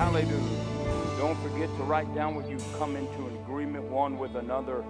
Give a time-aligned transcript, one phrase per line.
[0.00, 1.18] Hallelujah.
[1.18, 4.82] Don't forget to write down what you've come into an agreement one with another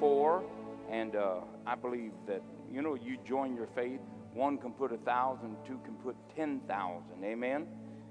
[0.00, 0.42] for.
[0.90, 4.00] And uh, I believe that, you know, you join your faith.
[4.34, 7.22] One can put a thousand, two can put ten thousand.
[7.24, 7.68] Amen.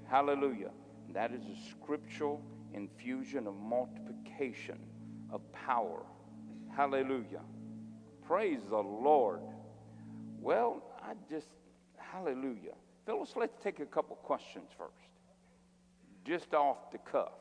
[0.08, 0.70] Hallelujah.
[1.12, 2.40] That is a scriptural
[2.72, 4.78] infusion of multiplication
[5.30, 6.06] of power.
[6.74, 7.42] Hallelujah.
[8.26, 9.42] Praise the Lord.
[10.40, 11.48] Well, I just,
[11.98, 12.72] hallelujah.
[13.04, 15.09] Phyllis, let's take a couple questions first,
[16.24, 17.32] just off the cuff.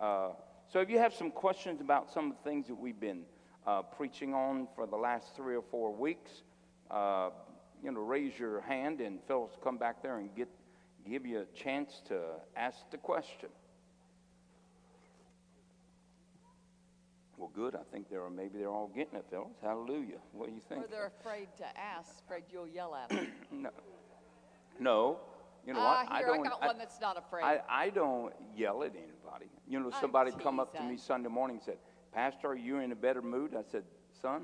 [0.00, 0.30] Uh,
[0.72, 3.22] so, if you have some questions about some of the things that we've been
[3.66, 6.42] uh, preaching on for the last three or four weeks,
[6.90, 7.30] uh,
[7.82, 10.48] you know, raise your hand and Phyllis come back there and get,
[11.08, 12.20] give you a chance to
[12.56, 13.48] ask the question.
[17.36, 17.74] Well, good.
[17.74, 19.56] I think they're maybe they're all getting it, Phyllis.
[19.62, 20.18] Hallelujah.
[20.32, 20.84] What do you think?
[20.84, 23.28] Or they're afraid to ask, afraid you'll yell at them.
[23.50, 23.70] no,
[24.78, 25.20] no.
[25.66, 26.06] You know what?
[26.06, 26.46] Here, I don't.
[26.46, 27.44] I got one that's not afraid.
[27.44, 29.46] I, I don't yell at anybody.
[29.68, 30.96] You know, I'm somebody come up to me.
[30.96, 31.76] Sunday morning and said,
[32.12, 33.84] "Pastor, are you in a better mood?" I said,
[34.20, 34.42] "Son,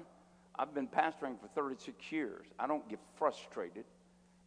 [0.59, 2.47] I've been pastoring for 36 years.
[2.59, 3.85] I don't get frustrated.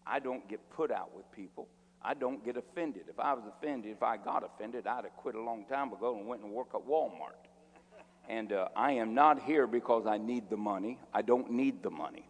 [0.06, 1.68] I don't get put out with people.
[2.02, 3.04] I don't get offended.
[3.10, 6.18] If I was offended, if I got offended, I'd have quit a long time ago
[6.18, 7.50] and went and worked at Walmart."
[8.30, 11.00] And uh, I am not here because I need the money.
[11.14, 12.30] I don't need the money.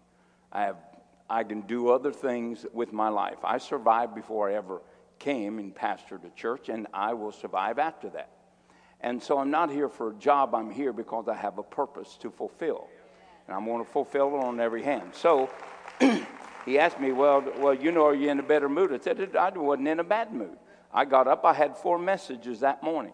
[0.52, 0.78] I have,
[1.30, 3.38] I can do other things with my life.
[3.44, 4.82] I survived before I ever
[5.20, 8.30] came and pastored a church, and I will survive after that.
[9.02, 10.56] And so I'm not here for a job.
[10.56, 12.88] I'm here because I have a purpose to fulfill,
[13.48, 15.14] and I'm going to fulfill it on every hand.
[15.14, 15.50] So
[16.66, 19.36] he asked me, "Well, well, you know, are you in a better mood?" I said,
[19.36, 20.58] "I wasn't in a bad mood.
[20.94, 21.46] I got up.
[21.46, 23.14] I had four messages that morning.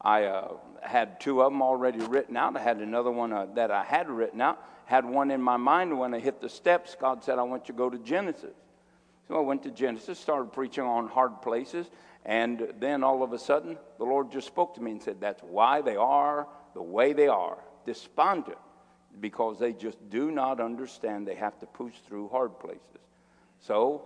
[0.00, 2.56] I uh, had two of them already written out.
[2.56, 4.62] I had another one uh, that I had written out.
[4.86, 5.98] Had one in my mind.
[5.98, 8.54] When I hit the steps, God said, I want you to go to Genesis.
[9.28, 11.88] So I went to Genesis, started preaching on hard places,
[12.24, 15.40] and then all of a sudden, the Lord just spoke to me and said, That's
[15.42, 18.58] why they are the way they are, despondent,
[19.20, 22.82] because they just do not understand they have to push through hard places.
[23.60, 24.02] So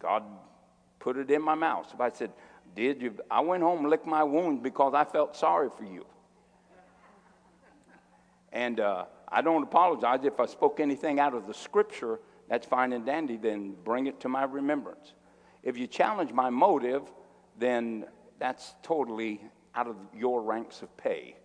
[0.00, 0.24] God
[0.98, 1.88] put it in my mouth.
[1.90, 2.32] So I said,
[2.76, 3.14] did you?
[3.30, 6.04] I went home and licked my wounds because I felt sorry for you.
[8.52, 12.20] And uh, I don't apologize if I spoke anything out of the scripture.
[12.48, 13.36] That's fine and dandy.
[13.36, 15.14] Then bring it to my remembrance.
[15.62, 17.02] If you challenge my motive,
[17.58, 18.04] then
[18.38, 19.40] that's totally
[19.74, 21.36] out of your ranks of pay.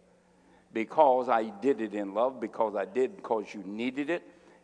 [0.74, 4.24] Because I did it in love, because I did because you needed it,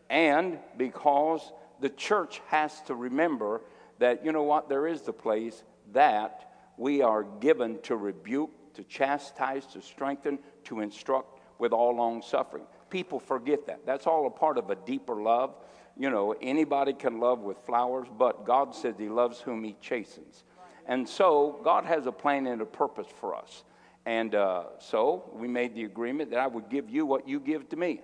[0.10, 1.52] and because
[1.82, 3.62] the church has to remember
[4.00, 5.64] that, you know what, there is the place
[5.94, 6.47] that
[6.78, 12.64] we are given to rebuke, to chastise, to strengthen, to instruct with all long suffering.
[12.90, 13.86] People forget that.
[13.86, 15.56] That's all a part of a deeper love.
[15.98, 20.44] You know, anybody can love with flowers, but God says He loves whom He chastens.
[20.86, 23.64] And so, God has a plan and a purpose for us.
[24.06, 27.68] And uh, so, we made the agreement that I would give you what you give
[27.70, 28.02] to me.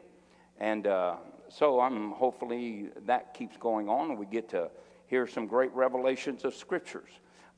[0.59, 1.16] And uh,
[1.47, 4.69] so, I'm hopefully that keeps going on, and we get to
[5.05, 7.09] hear some great revelations of scriptures.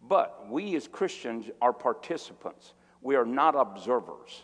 [0.07, 4.43] But we as Christians are participants, we are not observers.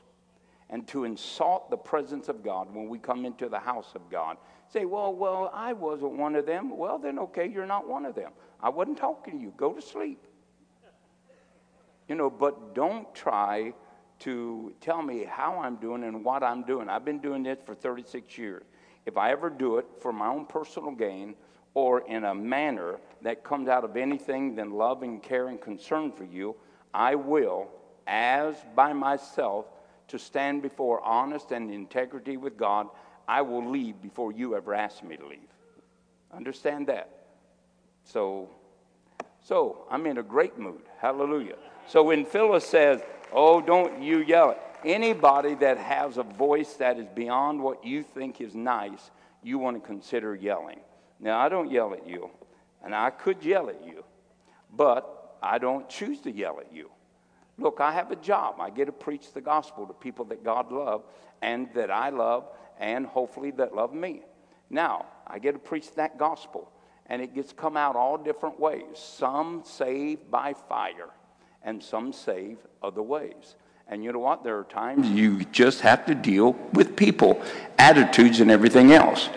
[0.69, 4.37] And to insult the presence of God when we come into the house of God,
[4.69, 6.77] say, well, well, I wasn't one of them.
[6.77, 8.31] Well, then, okay, you're not one of them.
[8.61, 9.53] I wasn't talking to you.
[9.57, 10.25] Go to sleep.
[12.07, 13.73] You know, but don't try
[14.19, 16.89] to tell me how I'm doing and what I'm doing.
[16.89, 18.63] I've been doing this for 36 years.
[19.05, 21.35] If I ever do it for my own personal gain
[21.73, 26.11] or in a manner that comes out of anything than love and care and concern
[26.11, 26.55] for you,
[26.93, 27.69] I will,
[28.07, 29.65] as by myself,
[30.09, 32.87] to stand before honest and integrity with God,
[33.27, 35.39] I will leave before you ever ask me to leave.
[36.33, 37.09] Understand that?
[38.03, 38.49] So,
[39.41, 40.81] so I'm in a great mood.
[40.99, 41.55] Hallelujah.
[41.87, 43.01] So when Phyllis says,
[43.31, 48.03] "Oh, don't you yell it," anybody that has a voice that is beyond what you
[48.03, 49.11] think is nice,
[49.41, 50.79] you want to consider yelling.
[51.21, 52.31] Now, I don't yell at you,
[52.83, 54.03] and I could yell at you,
[54.75, 56.89] but I don't choose to yell at you.
[57.59, 58.55] Look, I have a job.
[58.59, 61.05] I get to preach the gospel to people that God loves
[61.43, 64.21] and that I love, and hopefully that love me.
[64.69, 66.71] Now, I get to preach that gospel,
[67.05, 68.83] and it gets come out all different ways.
[68.95, 71.09] Some saved by fire,
[71.61, 73.55] and some save other ways.
[73.87, 74.43] And you know what?
[74.43, 77.41] There are times you just have to deal with people,
[77.77, 79.29] attitudes, and everything else.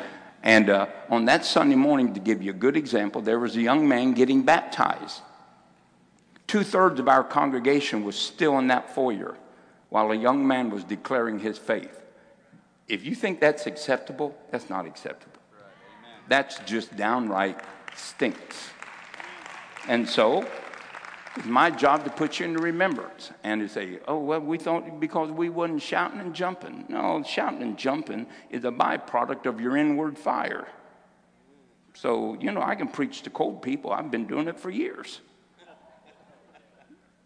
[0.44, 3.62] And uh, on that Sunday morning, to give you a good example, there was a
[3.62, 5.22] young man getting baptized.
[6.46, 9.38] Two thirds of our congregation was still in that foyer
[9.88, 12.02] while a young man was declaring his faith.
[12.88, 15.40] If you think that's acceptable, that's not acceptable.
[16.28, 17.60] That's just downright
[17.96, 18.68] stinks.
[19.88, 20.46] And so,
[21.36, 25.00] It's my job to put you in remembrance and to say, oh, well, we thought
[25.00, 26.84] because we wasn't shouting and jumping.
[26.88, 30.68] No, shouting and jumping is a byproduct of your inward fire.
[31.94, 33.92] So, you know, I can preach to cold people.
[33.92, 35.20] I've been doing it for years.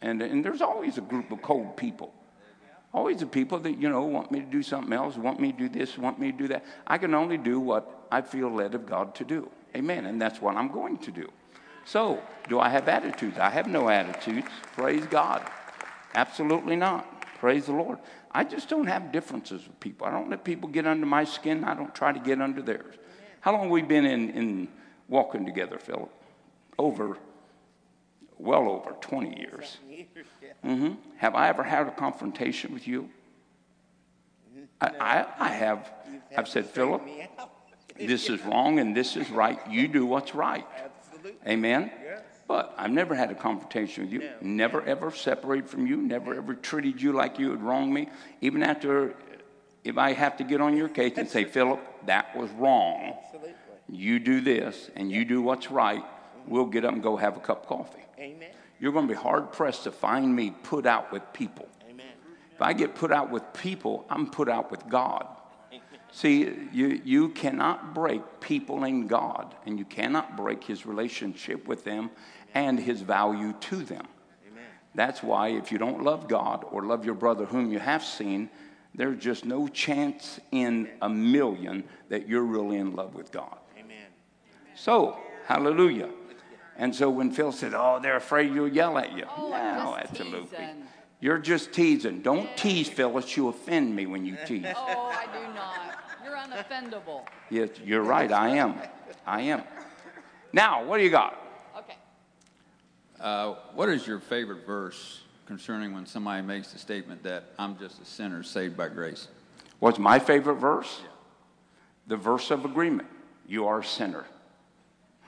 [0.01, 2.15] And, and there's always a group of cold people.
[2.95, 5.59] Always the people that, you know, want me to do something else, want me to
[5.59, 6.65] do this, want me to do that.
[6.87, 9.51] I can only do what I feel led of God to do.
[9.77, 10.07] Amen.
[10.07, 11.29] And that's what I'm going to do.
[11.89, 13.39] So, do I have attitudes?
[13.39, 14.47] I have no attitudes.
[14.75, 15.43] Praise God.
[16.15, 17.23] Absolutely not.
[17.39, 17.99] Praise the Lord.
[18.31, 20.07] I just don't have differences with people.
[20.07, 21.65] I don't let people get under my skin.
[21.65, 22.95] I don't try to get under theirs.
[23.41, 24.69] How long have we been in, in
[25.09, 26.11] walking together, Philip?
[26.79, 27.17] Over,
[28.37, 29.79] well over 20 years.
[30.65, 30.95] Mm-hmm.
[31.19, 33.09] Have I ever had a confrontation with you?
[34.81, 35.91] I, I, I have.
[36.37, 37.03] I've said, Philip,
[37.97, 39.59] this is wrong and this is right.
[39.71, 40.67] You do what's right.
[41.47, 41.91] Amen?
[42.03, 42.23] Yes.
[42.47, 44.21] But I've never had a confrontation with you.
[44.21, 44.33] No.
[44.41, 45.97] Never ever separated from you.
[45.99, 48.09] Never ever treated you like you had wronged me.
[48.41, 49.15] Even after,
[49.85, 53.15] if I have to get on your case and say, Philip, that was wrong.
[53.25, 53.55] Absolutely.
[53.91, 56.03] You do this and you do what's right.
[56.47, 58.05] We'll get up and go have a cup of coffee.
[58.19, 58.49] Amen.
[58.81, 61.69] You're going to be hard pressed to find me put out with people.
[61.89, 62.07] Amen.
[62.55, 65.27] If I get put out with people, I'm put out with God.
[66.11, 71.85] See, you, you cannot break people in God, and you cannot break his relationship with
[71.85, 72.11] them
[72.55, 74.07] and his value to them.
[74.51, 74.65] Amen.
[74.95, 78.49] That's why if you don't love God or love your brother whom you have seen,
[78.95, 83.59] there's just no chance in a million that you're really in love with God.
[83.79, 84.07] Amen.
[84.75, 86.09] So, hallelujah.
[86.77, 89.25] And so when Phil said, Oh, they're afraid you'll yell at you.
[89.37, 90.57] Oh, no, absolutely.
[90.57, 90.83] Teasing.
[91.21, 92.23] You're just teasing.
[92.23, 92.57] Don't yeah.
[92.57, 93.37] tease Phyllis.
[93.37, 94.67] You offend me when you tease.
[94.75, 95.98] Oh, I do not.
[96.39, 97.23] You're unoffendable.
[97.51, 98.31] Yes, you're right.
[98.31, 98.75] I am.
[99.27, 99.63] I am.
[100.53, 101.41] Now, what do you got?
[101.79, 101.97] Okay.
[103.21, 108.01] Uh, what is your favorite verse concerning when somebody makes the statement that I'm just
[108.01, 109.29] a sinner saved by grace?
[109.79, 111.01] What's my favorite verse?
[111.03, 111.09] Yeah.
[112.09, 113.09] The verse of agreement.
[113.47, 114.25] You are a sinner.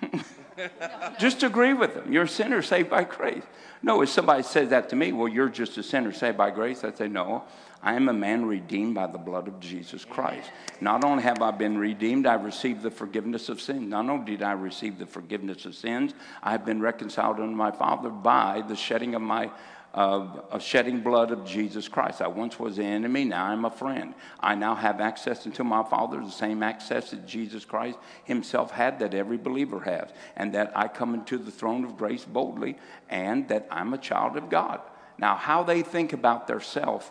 [1.19, 2.13] just agree with them.
[2.13, 3.43] You're a sinner saved by grace.
[3.83, 6.85] No, if somebody says that to me, well, you're just a sinner saved by grace,
[6.85, 7.45] I say, no,
[7.83, 10.51] I am a man redeemed by the blood of Jesus Christ.
[10.81, 13.89] Not only have I been redeemed, I've received the forgiveness of sins.
[13.89, 16.13] Not only did I receive the forgiveness of sins,
[16.43, 19.51] I have been reconciled unto my Father by the shedding of my
[19.93, 22.23] of, of, shedding blood of Jesus Christ.
[22.23, 24.15] I once was an enemy, now I'm a friend.
[24.39, 29.01] I now have access into my Father, the same access that Jesus Christ himself had
[29.01, 32.79] that every believer has, and that I come into the throne of grace boldly,
[33.09, 34.81] and that I'm a child of God.
[35.19, 37.11] Now, how they think about their self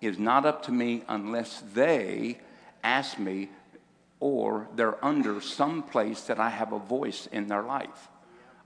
[0.00, 2.38] is not up to me unless they
[2.82, 3.50] ask me
[4.18, 8.08] or they're under some place that I have a voice in their life.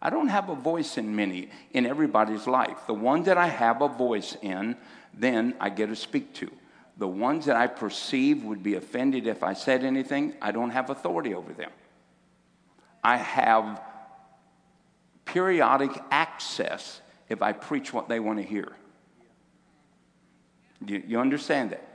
[0.03, 2.77] I don't have a voice in many, in everybody's life.
[2.87, 4.77] The ones that I have a voice in,
[5.15, 6.51] then I get to speak to.
[6.99, 10.91] The ones that I perceive would be offended if I said anything, I don't have
[10.91, 11.71] authority over them.
[13.03, 13.81] I have
[15.25, 18.73] periodic access if I preach what they want to hear.
[20.87, 21.87] You, you understand that?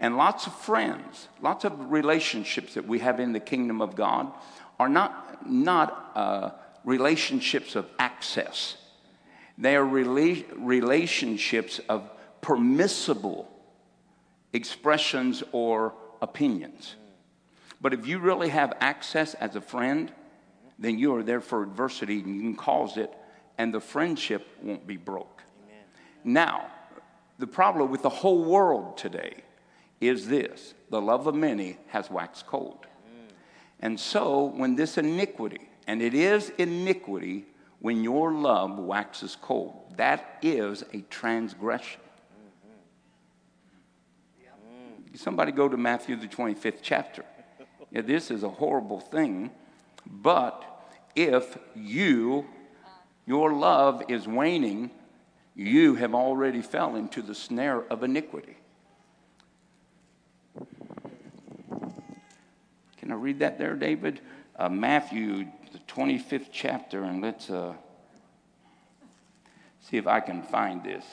[0.00, 4.32] And lots of friends, lots of relationships that we have in the kingdom of God
[4.78, 6.50] are not, not uh,
[6.84, 8.76] relationships of access.
[9.56, 12.10] They are rela- relationships of
[12.40, 13.48] permissible
[14.52, 16.96] expressions or opinions.
[17.80, 20.12] But if you really have access as a friend,
[20.78, 23.12] then you are there for adversity and you can cause it,
[23.58, 25.42] and the friendship won't be broke.
[25.64, 25.84] Amen.
[26.24, 26.66] Now,
[27.38, 29.42] the problem with the whole world today
[30.00, 32.86] is this the love of many has waxed cold.
[32.86, 33.32] Mm.
[33.80, 37.46] And so, when this iniquity, and it is iniquity
[37.84, 39.74] when your love waxes cold.
[39.98, 42.00] That is a transgression.
[44.40, 45.16] Mm-hmm.
[45.16, 47.26] Somebody go to Matthew, the 25th chapter.
[47.90, 49.50] Yeah, this is a horrible thing,
[50.06, 50.64] but
[51.14, 52.46] if you,
[53.26, 54.90] your love is waning,
[55.54, 58.56] you have already fell into the snare of iniquity.
[62.98, 64.20] Can I read that there, David?
[64.56, 67.74] Uh, Matthew the 25th chapter, and let's uh,
[69.80, 71.04] see if I can find this.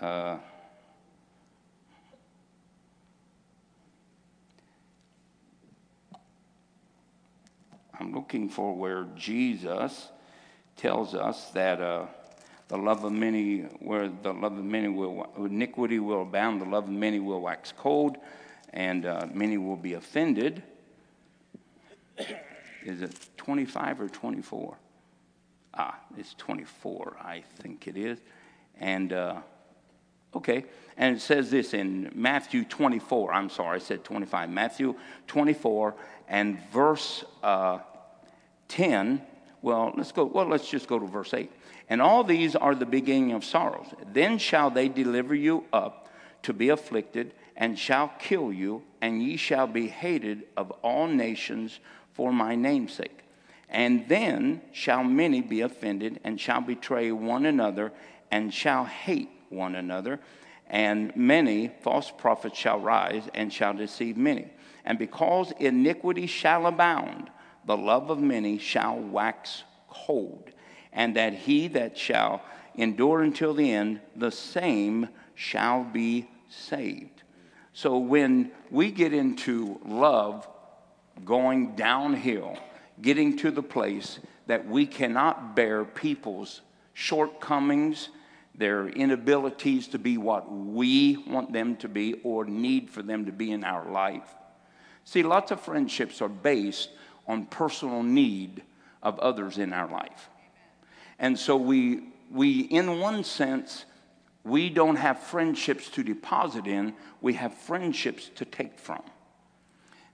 [0.00, 0.36] Uh,
[8.00, 10.08] I'm looking for where Jesus
[10.76, 12.06] tells us that uh,
[12.68, 16.84] the love of many, where the love of many will, iniquity will abound, the love
[16.84, 18.16] of many will wax cold,
[18.72, 20.62] and uh, many will be offended.
[22.84, 24.76] Is it 25 or 24?
[25.74, 28.18] Ah, it's 24, I think it is.
[28.80, 29.40] And, uh,
[30.34, 30.64] okay.
[30.96, 33.32] And it says this in Matthew 24.
[33.32, 34.50] I'm sorry, I said 25.
[34.50, 34.94] Matthew
[35.26, 35.94] 24
[36.28, 37.78] and verse uh,
[38.68, 39.20] 10.
[39.62, 40.24] Well, let's go.
[40.24, 41.50] Well, let's just go to verse 8.
[41.88, 43.86] And all these are the beginning of sorrows.
[44.12, 46.08] Then shall they deliver you up
[46.42, 51.80] to be afflicted, and shall kill you, and ye shall be hated of all nations
[52.12, 53.20] for my name's sake.
[53.68, 57.92] And then shall many be offended, and shall betray one another,
[58.30, 60.20] and shall hate one another.
[60.68, 64.48] And many false prophets shall rise, and shall deceive many.
[64.84, 67.30] And because iniquity shall abound,
[67.64, 70.50] the love of many shall wax cold.
[70.96, 72.42] And that he that shall
[72.74, 77.22] endure until the end, the same shall be saved.
[77.72, 80.48] So when we get into love
[81.24, 82.56] going downhill,
[83.00, 86.62] getting to the place that we cannot bear people's
[86.94, 88.08] shortcomings,
[88.54, 93.32] their inabilities to be what we want them to be or need for them to
[93.32, 94.34] be in our life.
[95.04, 96.88] See, lots of friendships are based
[97.26, 98.62] on personal need
[99.02, 100.30] of others in our life.
[101.18, 103.84] And so we, we in one sense,
[104.44, 109.02] we don't have friendships to deposit in, we have friendships to take from.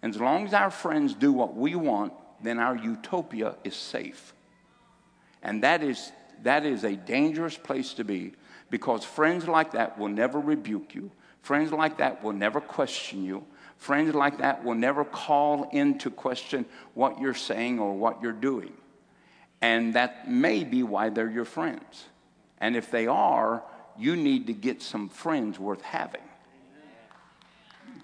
[0.01, 4.35] And as long as our friends do what we want, then our utopia is safe.
[5.43, 8.33] And that is, that is a dangerous place to be
[8.71, 11.11] because friends like that will never rebuke you.
[11.43, 13.45] Friends like that will never question you.
[13.77, 18.73] Friends like that will never call into question what you're saying or what you're doing.
[19.63, 22.05] And that may be why they're your friends.
[22.59, 23.63] And if they are,
[23.97, 26.21] you need to get some friends worth having.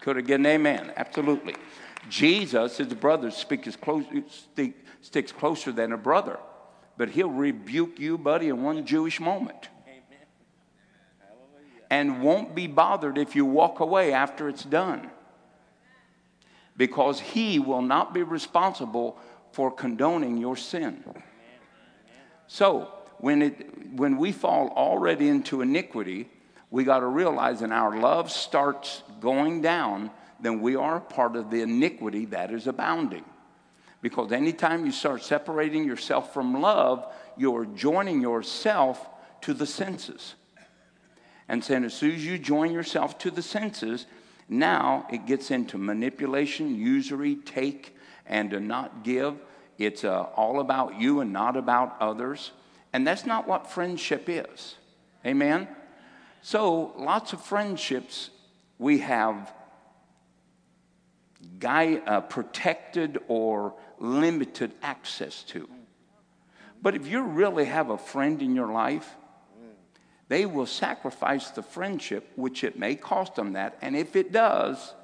[0.00, 0.92] Could I get an amen?
[0.96, 1.56] Absolutely.
[2.08, 4.04] Jesus, his brother, speaks close,
[5.02, 6.38] sticks closer than a brother,
[6.96, 9.68] but he'll rebuke you, buddy, in one Jewish moment.
[11.90, 15.10] And won't be bothered if you walk away after it's done.
[16.76, 19.18] Because he will not be responsible
[19.52, 21.02] for condoning your sin.
[22.48, 26.28] So, when, it, when we fall already into iniquity,
[26.70, 31.50] we got to realize that our love starts going down then we are part of
[31.50, 33.24] the iniquity that is abounding.
[34.00, 39.08] Because anytime you start separating yourself from love, you're joining yourself
[39.42, 40.34] to the senses.
[41.48, 44.06] And so, as soon as you join yourself to the senses,
[44.48, 49.34] now it gets into manipulation, usury, take, and to not give.
[49.78, 52.50] It's uh, all about you and not about others.
[52.92, 54.74] And that's not what friendship is.
[55.24, 55.68] Amen?
[56.42, 58.30] So, lots of friendships
[58.78, 59.52] we have
[61.58, 65.68] guy, uh, protected or limited access to.
[66.80, 69.16] But if you really have a friend in your life,
[70.28, 73.78] they will sacrifice the friendship, which it may cost them that.
[73.80, 74.94] And if it does,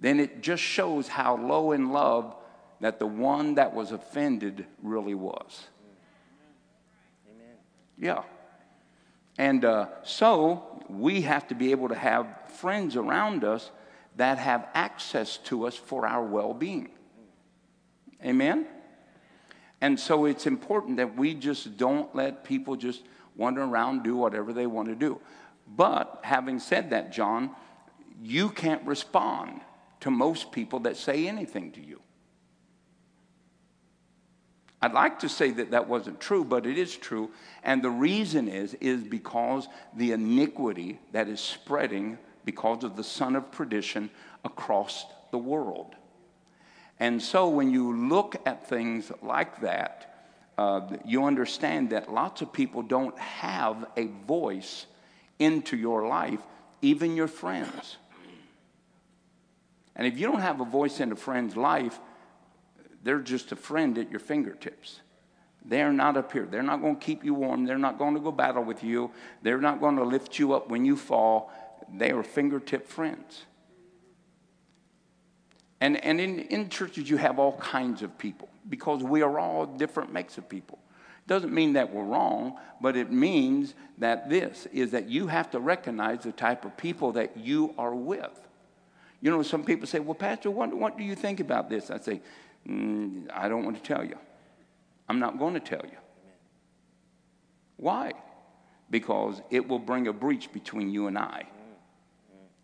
[0.00, 2.36] then it just shows how low in love
[2.80, 5.66] that the one that was offended really was.
[7.30, 7.54] Amen.
[7.98, 8.22] Yeah.
[9.38, 12.26] And uh, so we have to be able to have
[12.58, 13.70] friends around us
[14.16, 16.90] that have access to us for our well being.
[18.24, 18.66] Amen?
[19.80, 23.02] And so it's important that we just don't let people just
[23.36, 25.20] wander around, do whatever they want to do.
[25.68, 27.50] But having said that, John,
[28.22, 29.60] you can't respond
[30.00, 32.00] to most people that say anything to you.
[34.86, 37.32] I'd like to say that that wasn't true, but it is true.
[37.64, 39.66] And the reason is, is because
[39.96, 44.10] the iniquity that is spreading because of the son of perdition
[44.44, 45.96] across the world.
[47.00, 52.52] And so when you look at things like that, uh, you understand that lots of
[52.52, 54.86] people don't have a voice
[55.40, 56.38] into your life,
[56.80, 57.96] even your friends.
[59.96, 61.98] And if you don't have a voice in a friend's life,
[63.06, 65.00] they're just a friend at your fingertips.
[65.64, 66.46] They're not up here.
[66.46, 67.64] They're not going to keep you warm.
[67.64, 69.10] They're not going to go battle with you.
[69.42, 71.50] They're not going to lift you up when you fall
[71.92, 73.44] they are fingertip friends.
[75.80, 79.66] And, and in, in churches, you have all kinds of people because we are all
[79.66, 80.78] different makes of people.
[81.26, 85.60] Doesn't mean that we're wrong, but it means that this is that you have to
[85.60, 88.40] recognize the type of people that you are with.
[89.20, 91.90] You know, some people say, Well, Pastor, what, what do you think about this?
[91.90, 92.20] I say,
[92.68, 94.16] mm, I don't want to tell you.
[95.08, 95.98] I'm not going to tell you.
[97.76, 98.12] Why?
[98.90, 101.46] Because it will bring a breach between you and I.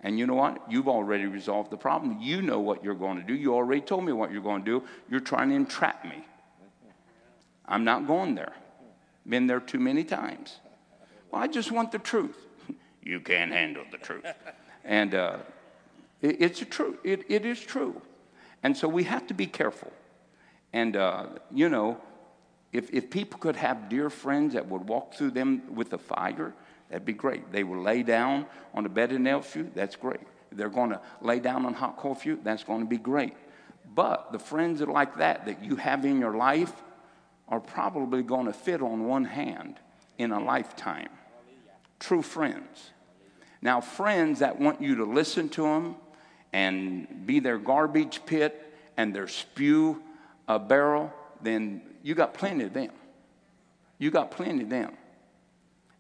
[0.01, 0.61] And you know what?
[0.69, 2.19] You've already resolved the problem.
[2.21, 3.35] You know what you're going to do.
[3.35, 4.87] You already told me what you're going to do.
[5.09, 6.25] You're trying to entrap me.
[7.67, 8.53] I'm not going there.
[9.29, 10.57] Been there too many times.
[11.31, 12.37] Well, I just want the truth.
[13.03, 14.27] you can't handle the truth.
[14.85, 15.37] And uh,
[16.21, 16.99] it, it's a true.
[17.05, 18.03] It, it is true.
[18.63, 19.93] And so we have to be careful.
[20.73, 22.01] And, uh, you know,
[22.73, 26.55] if, if people could have dear friends that would walk through them with a fire,
[26.89, 27.53] that'd be great.
[27.53, 30.21] They would lay down on a bed of nails for you, that's great.
[30.51, 33.35] They're going to lay down on hot coal you, that's going to be great.
[33.95, 36.73] But the friends that like that that you have in your life
[37.49, 39.79] are probably going to fit on one hand
[40.17, 41.11] in a lifetime.
[41.99, 42.91] True friends.
[43.61, 45.97] Now, friends that want you to listen to them
[46.53, 50.03] and be their garbage pit and their spew
[50.49, 52.91] a barrel, then you got plenty of them.
[53.99, 54.97] You got plenty of them.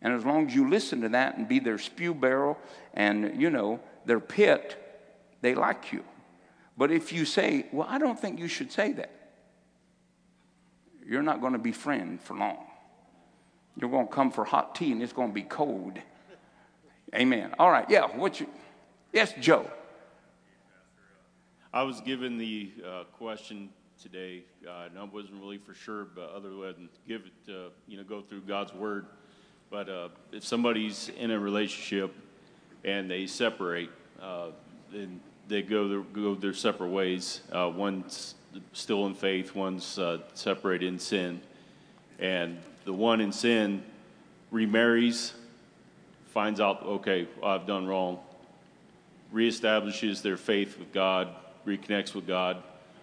[0.00, 2.58] And as long as you listen to that and be their spew barrel
[2.92, 4.76] and, you know, their pit,
[5.40, 6.04] they like you.
[6.76, 9.12] But if you say, well, I don't think you should say that,
[11.06, 12.64] you're not going to be friend for long.
[13.76, 15.98] You're going to come for hot tea and it's going to be cold.
[17.14, 17.54] Amen.
[17.58, 17.88] All right.
[17.88, 18.06] Yeah.
[18.16, 18.48] What you?
[19.12, 19.70] Yes, Joe.
[21.74, 26.30] I was given the uh, question today, uh, and I wasn't really for sure, but
[26.30, 29.06] other than give it, uh, you know, go through God's word.
[29.70, 32.14] But uh, if somebody's in a relationship
[32.84, 33.88] and they separate,
[34.20, 34.48] uh,
[34.92, 37.40] then they go their, go their separate ways.
[37.50, 38.34] Uh, one's
[38.74, 39.98] still in faith, one's
[40.34, 41.40] separated in sin,
[42.18, 43.82] and the one in sin
[44.50, 45.32] remarries,
[46.34, 48.18] finds out, okay, I've done wrong,
[49.32, 51.34] reestablishes their faith with God,
[51.66, 52.62] reconnects with God,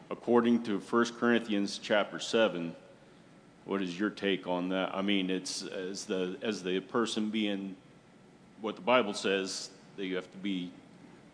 [0.10, 2.76] according to 1 Corinthians chapter 7,
[3.66, 4.96] what is your take on that?
[4.96, 7.76] I mean, it's as the as the person being
[8.62, 10.72] what the Bible says that you have to be,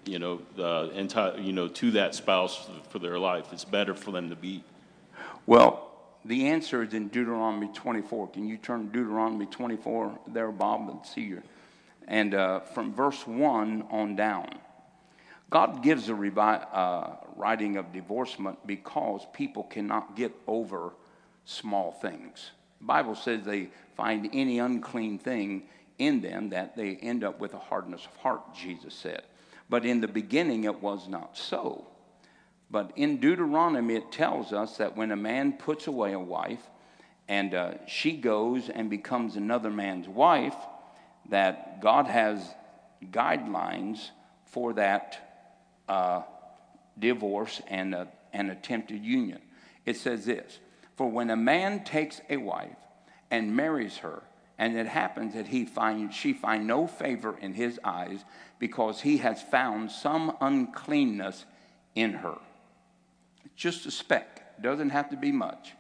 [0.05, 3.53] you know, the entire, you know, to that spouse for their life.
[3.53, 4.63] It's better for them to be.
[5.45, 5.91] Well,
[6.25, 8.29] the answer is in Deuteronomy 24.
[8.29, 11.43] Can you turn Deuteronomy 24 there, Bob, and see your,
[12.07, 14.49] and uh, from verse 1 on down.
[15.49, 20.93] God gives a revi- uh, writing of divorcement because people cannot get over
[21.45, 22.51] small things.
[22.79, 25.63] The Bible says they find any unclean thing
[25.97, 29.23] in them that they end up with a hardness of heart, Jesus said.
[29.69, 31.87] But in the beginning, it was not so.
[32.69, 36.61] But in Deuteronomy, it tells us that when a man puts away a wife
[37.27, 40.55] and uh, she goes and becomes another man's wife,
[41.29, 42.43] that God has
[43.11, 44.09] guidelines
[44.45, 45.24] for that
[45.87, 46.21] uh,
[46.97, 49.39] divorce and a, an attempted union.
[49.85, 50.59] It says this
[50.95, 52.77] For when a man takes a wife
[53.31, 54.23] and marries her,
[54.57, 58.23] and it happens that he find, she find no favor in his eyes
[58.59, 61.45] because he has found some uncleanness
[61.93, 62.37] in her.
[63.55, 65.73] Just a speck, doesn't have to be much.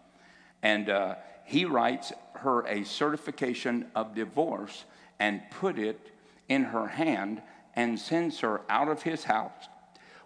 [0.61, 1.15] And uh,
[1.45, 4.83] he writes her a certification of divorce
[5.19, 6.11] and put it
[6.49, 7.41] in her hand
[7.75, 9.67] and sends her out of his house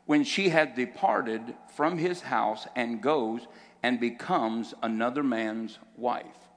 [0.09, 3.41] when she had departed from his house and goes
[3.83, 6.47] and becomes another man's wife.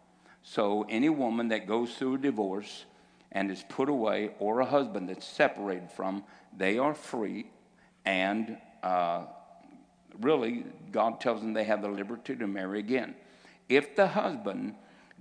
[0.43, 2.87] So, any woman that goes through a divorce
[3.31, 6.25] and is put away, or a husband that's separated from,
[6.57, 7.51] they are free.
[8.07, 9.27] And uh,
[10.19, 13.15] really, God tells them they have the liberty to marry again.
[13.69, 14.77] If the husband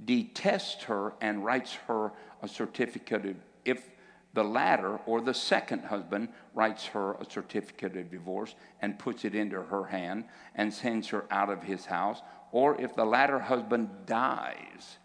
[0.05, 3.89] detests her and writes her a certificate of, if
[4.33, 9.35] the latter or the second husband writes her a certificate of divorce and puts it
[9.35, 12.21] into her hand and sends her out of his house.
[12.51, 14.97] Or if the latter husband dies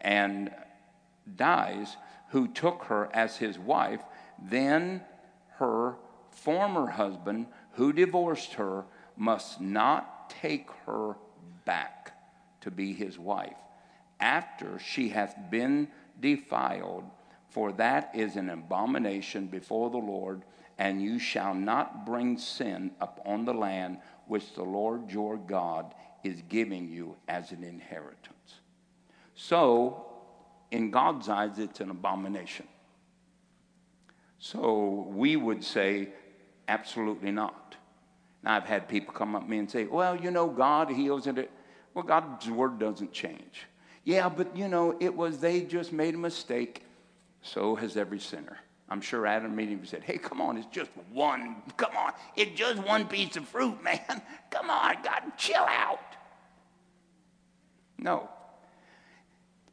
[0.00, 0.50] and
[1.36, 1.96] dies,
[2.30, 4.00] who took her as his wife,
[4.42, 5.02] then
[5.58, 5.96] her
[6.30, 8.84] former husband who divorced her
[9.16, 11.14] must not take her
[11.66, 12.16] back
[12.62, 13.56] to be his wife
[14.18, 15.88] after she hath been
[16.20, 17.04] defiled
[17.52, 20.42] for that is an abomination before the Lord,
[20.78, 26.42] and you shall not bring sin upon the land which the Lord your God is
[26.48, 28.60] giving you as an inheritance.
[29.34, 30.06] So,
[30.70, 32.66] in God's eyes, it's an abomination.
[34.38, 36.08] So, we would say,
[36.68, 37.76] absolutely not.
[38.42, 41.26] Now, I've had people come up to me and say, well, you know, God heals
[41.26, 41.50] it.
[41.92, 43.66] Well, God's word doesn't change.
[44.04, 46.84] Yeah, but you know, it was they just made a mistake
[47.42, 48.58] so has every sinner.
[48.88, 51.62] I'm sure Adam meeting him said, Hey, come on, it's just one.
[51.76, 54.22] Come on, it's just one piece of fruit, man.
[54.50, 55.98] Come on, God, chill out.
[57.98, 58.28] No.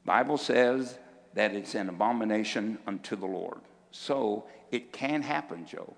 [0.05, 0.97] Bible says
[1.33, 3.59] that it's an abomination unto the Lord.
[3.91, 5.95] So it can happen, Joe.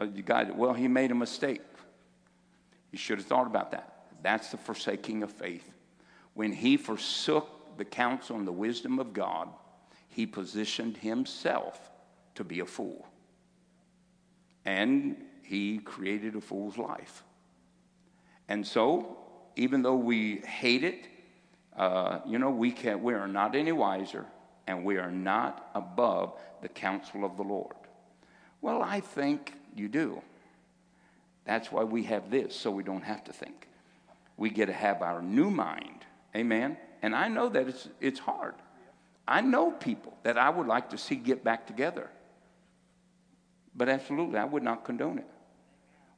[0.00, 1.62] Uh, you got, well, he made a mistake.
[2.92, 4.06] You should have thought about that.
[4.22, 5.70] That's the forsaking of faith.
[6.34, 9.48] When he forsook the counsel and the wisdom of God,
[10.16, 11.90] he positioned himself
[12.34, 13.06] to be a fool.
[14.64, 17.22] And he created a fool's life.
[18.48, 19.18] And so,
[19.56, 21.06] even though we hate it,
[21.76, 23.02] uh, you know, we, can't.
[23.02, 24.24] we are not any wiser
[24.66, 27.76] and we are not above the counsel of the Lord.
[28.62, 30.22] Well, I think you do.
[31.44, 33.68] That's why we have this, so we don't have to think.
[34.38, 36.06] We get to have our new mind.
[36.34, 36.78] Amen.
[37.02, 38.54] And I know that it's, it's hard.
[39.28, 42.10] I know people that I would like to see get back together.
[43.74, 45.26] But absolutely, I would not condone it.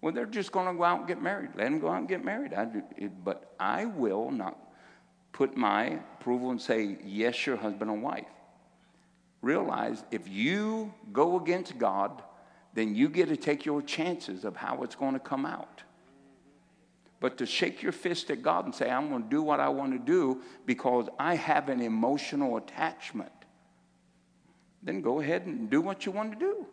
[0.01, 1.51] Well, they're just going to go out and get married.
[1.57, 2.55] Let them go out and get married.
[2.55, 4.57] I do, it, but I will not
[5.33, 8.27] put my approval and say, yes, your husband and wife.
[9.43, 12.23] Realize if you go against God,
[12.75, 15.83] then you get to take your chances of how it's going to come out.
[17.21, 19.69] But to shake your fist at God and say, I'm going to do what I
[19.69, 23.33] want to do because I have an emotional attachment,
[24.83, 26.67] then go ahead and do what you want to do.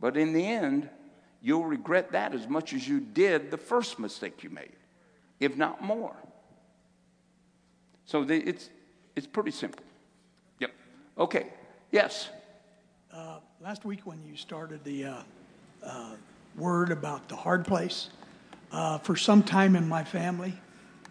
[0.00, 0.88] But in the end,
[1.40, 4.76] you'll regret that as much as you did the first mistake you made,
[5.40, 6.16] if not more.
[8.06, 8.70] So the, it's,
[9.16, 9.84] it's pretty simple.
[10.60, 10.70] Yep.
[11.18, 11.46] Okay.
[11.90, 12.28] Yes.
[13.12, 15.22] Uh, last week, when you started the uh,
[15.84, 16.10] uh,
[16.56, 18.10] word about the hard place,
[18.72, 20.54] uh, for some time in my family,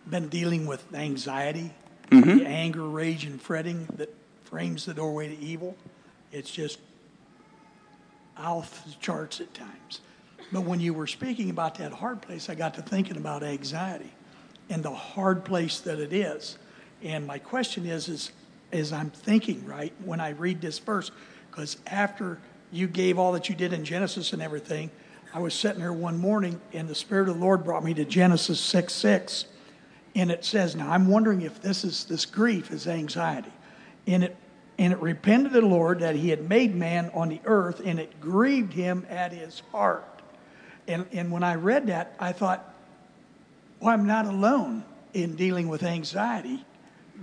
[0.09, 1.71] been dealing with anxiety,
[2.09, 2.39] mm-hmm.
[2.39, 5.77] the anger, rage, and fretting that frames the doorway to evil.
[6.31, 6.79] It's just
[8.37, 10.01] off the charts at times.
[10.51, 14.11] But when you were speaking about that hard place, I got to thinking about anxiety
[14.69, 16.57] and the hard place that it is.
[17.03, 18.31] And my question is, is,
[18.71, 21.11] is I'm thinking right when I read this verse,
[21.49, 22.39] because after
[22.71, 24.91] you gave all that you did in Genesis and everything,
[25.33, 28.05] I was sitting there one morning and the Spirit of the Lord brought me to
[28.05, 29.45] Genesis 6 6.
[30.13, 33.53] And it says, Now I'm wondering if this is this grief is anxiety.
[34.07, 34.35] And it
[34.81, 38.19] and it repented the Lord that he had made man on the earth, and it
[38.19, 40.23] grieved him at his heart.
[40.87, 42.73] And, and when I read that, I thought,
[43.79, 46.65] well, I'm not alone in dealing with anxiety.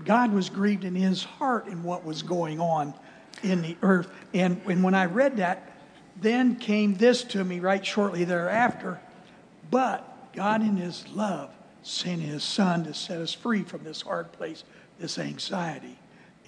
[0.04, 2.94] God was grieved in his heart in what was going on
[3.42, 4.08] in the earth.
[4.32, 5.67] And, and when I read that,
[6.20, 9.00] then came this to me right shortly thereafter.
[9.70, 11.50] But God, in his love,
[11.82, 14.64] sent his son to set us free from this hard place,
[14.98, 15.98] this anxiety.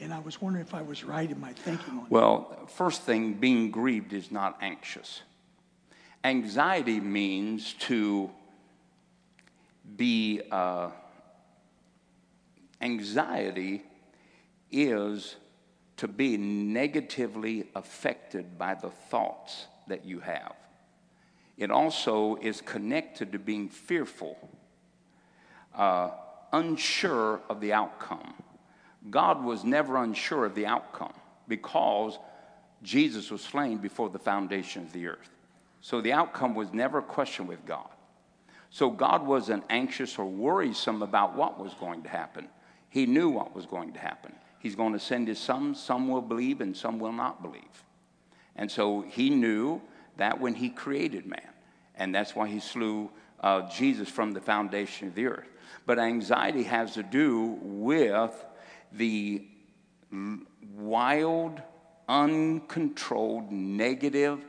[0.00, 3.34] And I was wondering if I was right in my thinking on Well, first thing,
[3.34, 5.22] being grieved is not anxious.
[6.24, 8.30] Anxiety means to
[9.96, 10.90] be, uh,
[12.80, 13.82] anxiety
[14.70, 15.36] is
[16.00, 20.54] to be negatively affected by the thoughts that you have.
[21.58, 24.38] It also is connected to being fearful,
[25.74, 26.12] uh,
[26.54, 28.32] unsure of the outcome.
[29.10, 31.12] God was never unsure of the outcome
[31.48, 32.18] because
[32.82, 35.28] Jesus was slain before the foundation of the earth.
[35.82, 37.90] So the outcome was never a question with God.
[38.70, 42.48] So God wasn't anxious or worrisome about what was going to happen.
[42.88, 44.32] He knew what was going to happen.
[44.60, 45.74] He's going to send his son.
[45.74, 47.84] Some will believe and some will not believe.
[48.56, 49.80] And so he knew
[50.18, 51.40] that when he created man.
[51.96, 55.48] And that's why he slew uh, Jesus from the foundation of the earth.
[55.86, 58.44] But anxiety has to do with
[58.92, 59.46] the
[60.76, 61.62] wild,
[62.08, 64.40] uncontrolled, negative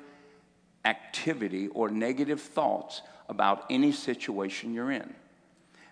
[0.83, 5.13] activity or negative thoughts about any situation you're in.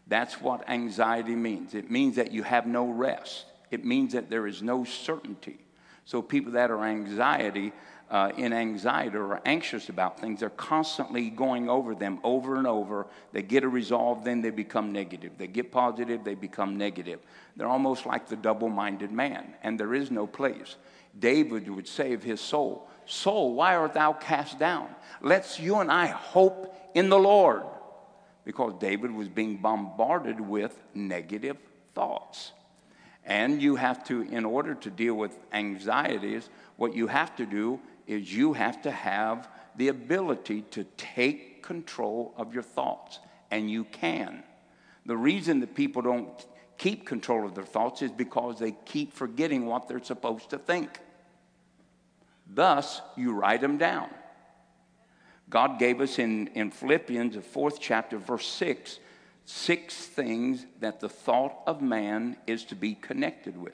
[0.08, 1.74] That's what anxiety means.
[1.76, 3.46] It means that you have no rest.
[3.72, 5.60] It means that there is no certainty.
[6.06, 7.72] So people that are anxiety
[8.10, 13.06] uh, in anxiety or anxious about things, they're constantly going over them over and over.
[13.32, 15.34] They get a resolve, then they become negative.
[15.38, 17.20] They get positive, they become negative.
[17.56, 20.76] They're almost like the double minded man, and there is no place.
[21.18, 22.90] David would save his soul.
[23.06, 24.88] Soul, why art thou cast down?
[25.22, 27.64] Let's you and I hope in the Lord.
[28.46, 31.58] Because David was being bombarded with negative
[31.94, 32.54] thoughts.
[33.26, 37.80] And you have to, in order to deal with anxieties, what you have to do
[38.08, 43.20] is you have to have the ability to take control of your thoughts.
[43.52, 44.44] And you can.
[45.06, 46.46] The reason that people don't
[46.78, 50.90] keep control of their thoughts is because they keep forgetting what they're supposed to think.
[52.52, 54.10] Thus, you write them down.
[55.50, 59.00] God gave us in, in Philippians, the fourth chapter, verse 6,
[59.46, 63.74] six things that the thought of man is to be connected with.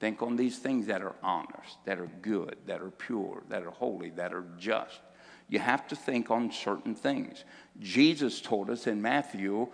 [0.00, 3.70] Think on these things that are honest, that are good, that are pure, that are
[3.70, 5.00] holy, that are just.
[5.48, 7.44] You have to think on certain things.
[7.78, 9.68] Jesus told us in Matthew,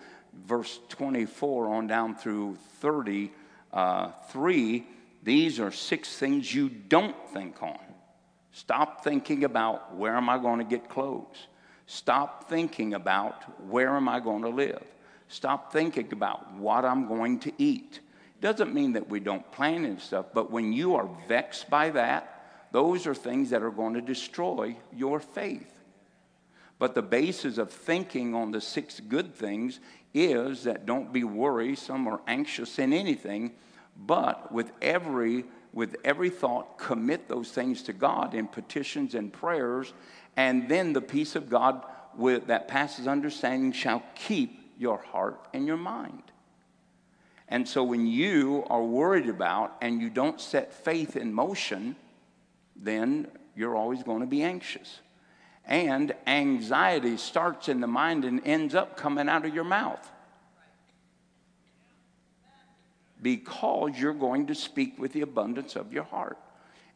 [0.47, 3.31] verse 24 on down through 33,
[3.73, 4.12] Uh,
[5.23, 7.79] these are six things you don't think on.
[8.53, 11.47] Stop thinking about where am I going to get clothes.
[11.87, 14.85] Stop thinking about where am I going to live.
[15.29, 18.01] Stop thinking about what I'm going to eat.
[18.41, 22.69] Doesn't mean that we don't plan and stuff, but when you are vexed by that,
[22.73, 25.73] those are things that are going to destroy your faith.
[26.79, 29.81] But the basis of thinking on the six good things
[30.14, 33.53] is that don't be worrisome or anxious in anything,
[33.97, 39.93] but with every with every thought commit those things to God in petitions and prayers,
[40.37, 41.85] and then the peace of God
[42.17, 46.23] with, that passes understanding shall keep your heart and your mind.
[47.49, 51.97] And so when you are worried about and you don't set faith in motion,
[52.77, 55.01] then you're always going to be anxious.
[55.64, 60.11] And anxiety starts in the mind and ends up coming out of your mouth.
[63.21, 66.38] Because you're going to speak with the abundance of your heart.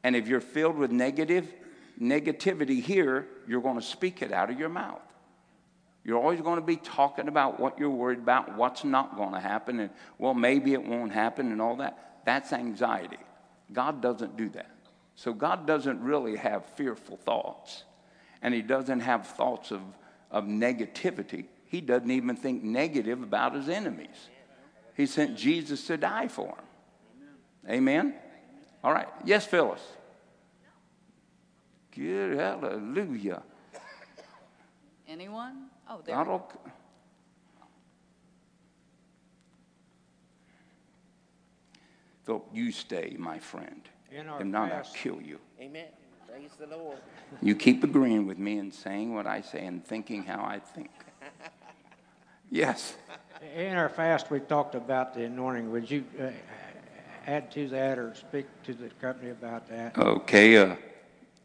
[0.04, 1.52] And if you're filled with negative
[2.00, 5.00] negativity here, you're going to speak it out of your mouth.
[6.04, 9.40] You're always going to be talking about what you're worried about, what's not going to
[9.40, 12.22] happen, and well, maybe it won't happen, and all that.
[12.24, 13.18] That's anxiety.
[13.72, 14.70] God doesn't do that.
[15.14, 17.84] So God doesn't really have fearful thoughts,
[18.40, 19.80] and He doesn't have thoughts of,
[20.30, 21.46] of negativity.
[21.66, 24.28] He doesn't even think negative about His enemies.
[24.96, 26.64] He sent Jesus to die for them.
[27.70, 28.14] Amen?
[28.82, 29.08] All right.
[29.24, 29.80] Yes, Phyllis.
[31.94, 33.42] Good hallelujah.
[35.06, 35.71] Anyone?
[35.92, 36.16] Oh, there.
[36.16, 36.42] I don't,
[42.24, 43.82] Philip, you stay, my friend.
[44.10, 45.38] In our If not, I'll fast- kill you.
[45.60, 45.88] Amen.
[46.26, 46.96] Praise the Lord.
[47.42, 50.90] You keep agreeing with me and saying what I say and thinking how I think.
[52.54, 52.96] Yes.
[53.56, 55.72] In our fast, we talked about the anointing.
[55.72, 56.24] Would you uh,
[57.26, 59.96] add to that or speak to the company about that?
[59.96, 60.58] Okay.
[60.58, 60.76] Uh,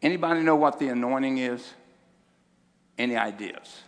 [0.02, 1.72] anybody know what the anointing is?
[2.98, 3.84] Any ideas?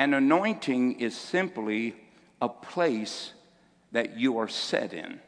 [0.00, 1.94] An anointing is simply
[2.40, 3.34] a place
[3.92, 5.20] that you are set in.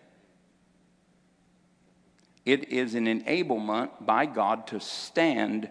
[2.47, 5.69] It is an enablement by God to stand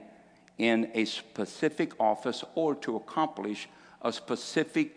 [0.59, 3.67] in a specific office or to accomplish
[4.03, 4.95] a specific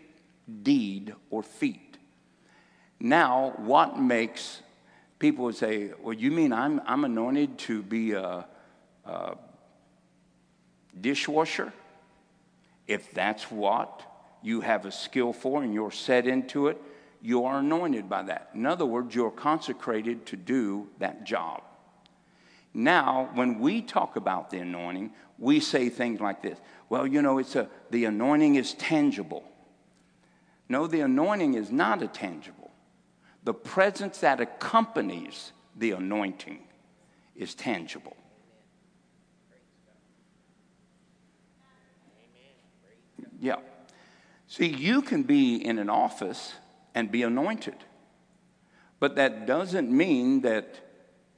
[0.61, 1.97] deed or feat.
[2.99, 4.61] Now, what makes
[5.17, 8.45] people say, Well, you mean I'm, I'm anointed to be a,
[9.03, 9.35] a
[11.01, 11.73] dishwasher?
[12.87, 14.03] If that's what
[14.41, 16.81] you have a skill for and you're set into it,
[17.21, 18.51] you are anointed by that.
[18.53, 21.63] In other words, you're consecrated to do that job.
[22.73, 26.59] Now, when we talk about the anointing, we say things like this.
[26.89, 29.43] Well, you know, it's a the anointing is tangible.
[30.67, 32.71] No, the anointing is not a tangible.
[33.43, 36.59] The presence that accompanies the anointing
[37.35, 38.17] is tangible.
[43.39, 43.57] Yeah.
[44.47, 46.53] See, you can be in an office
[46.93, 47.75] and be anointed,
[48.99, 50.79] but that doesn't mean that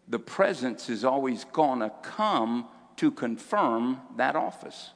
[0.08, 4.92] the presence is always going to come to confirm that office.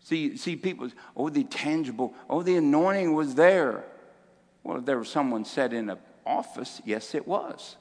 [0.00, 3.84] See, see, people, oh, the tangible, oh, the anointing was there.
[4.64, 7.76] Well, if there was someone set in an office, yes, it was.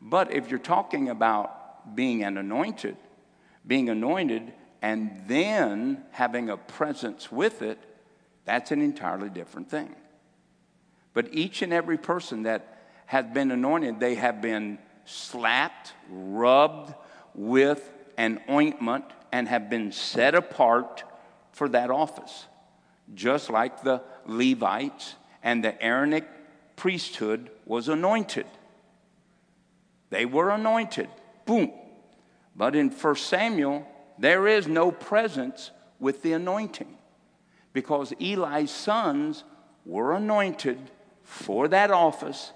[0.00, 2.96] But if you're talking about being an anointed,
[3.66, 4.52] being anointed,
[4.82, 7.78] and then having a presence with it,
[8.44, 9.94] that's an entirely different thing.
[11.14, 16.94] But each and every person that has been anointed, they have been slapped, rubbed
[17.34, 21.04] with an ointment, and have been set apart
[21.52, 22.46] for that office.
[23.14, 26.26] Just like the Levites and the Aaronic
[26.76, 28.46] priesthood was anointed.
[30.10, 31.08] They were anointed.
[31.46, 31.72] Boom.
[32.54, 33.86] But in 1 Samuel,
[34.18, 36.96] there is no presence with the anointing
[37.72, 39.44] because Eli's sons
[39.84, 40.78] were anointed
[41.22, 42.52] for that office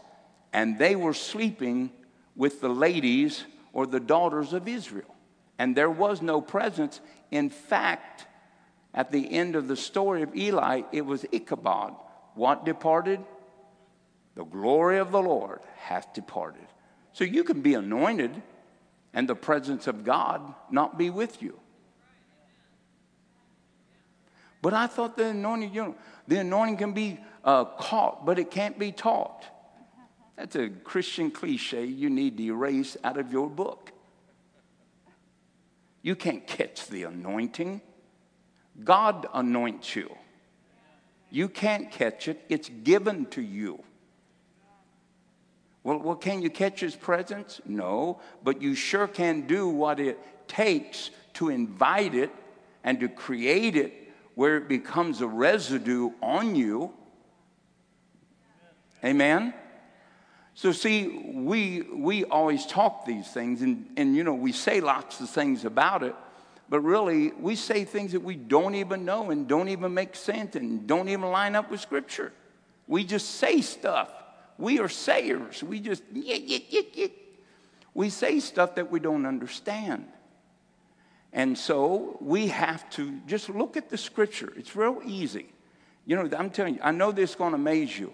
[0.52, 1.90] and they were sleeping
[2.34, 5.14] with the ladies or the daughters of Israel.
[5.58, 7.00] And there was no presence.
[7.30, 8.26] In fact,
[8.94, 11.94] at the end of the story of Eli, it was Ichabod.
[12.34, 13.20] What departed?
[14.34, 16.66] The glory of the Lord hath departed.
[17.12, 18.42] So you can be anointed
[19.16, 21.58] and the presence of God not be with you.
[24.60, 25.94] But I thought the anointing, you know,
[26.28, 29.46] the anointing can be uh, caught, but it can't be taught.
[30.36, 33.90] That's a Christian cliche you need to erase out of your book.
[36.02, 37.80] You can't catch the anointing.
[38.84, 40.14] God anoints you.
[41.30, 43.82] You can't catch it, it's given to you.
[45.86, 47.60] Well, well, can you catch his presence?
[47.64, 50.18] No, but you sure can do what it
[50.48, 52.32] takes to invite it
[52.82, 53.92] and to create it
[54.34, 56.92] where it becomes a residue on you.
[59.04, 59.54] Amen?
[60.54, 65.20] So, see, we, we always talk these things, and, and, you know, we say lots
[65.20, 66.16] of things about it,
[66.68, 70.56] but really, we say things that we don't even know and don't even make sense
[70.56, 72.32] and don't even line up with Scripture.
[72.88, 74.10] We just say stuff.
[74.58, 75.62] We are sayers.
[75.62, 76.02] We just,
[77.94, 80.06] we say stuff that we don't understand.
[81.32, 84.52] And so we have to just look at the scripture.
[84.56, 85.46] It's real easy.
[86.06, 88.12] You know, I'm telling you, I know this is going to amaze you.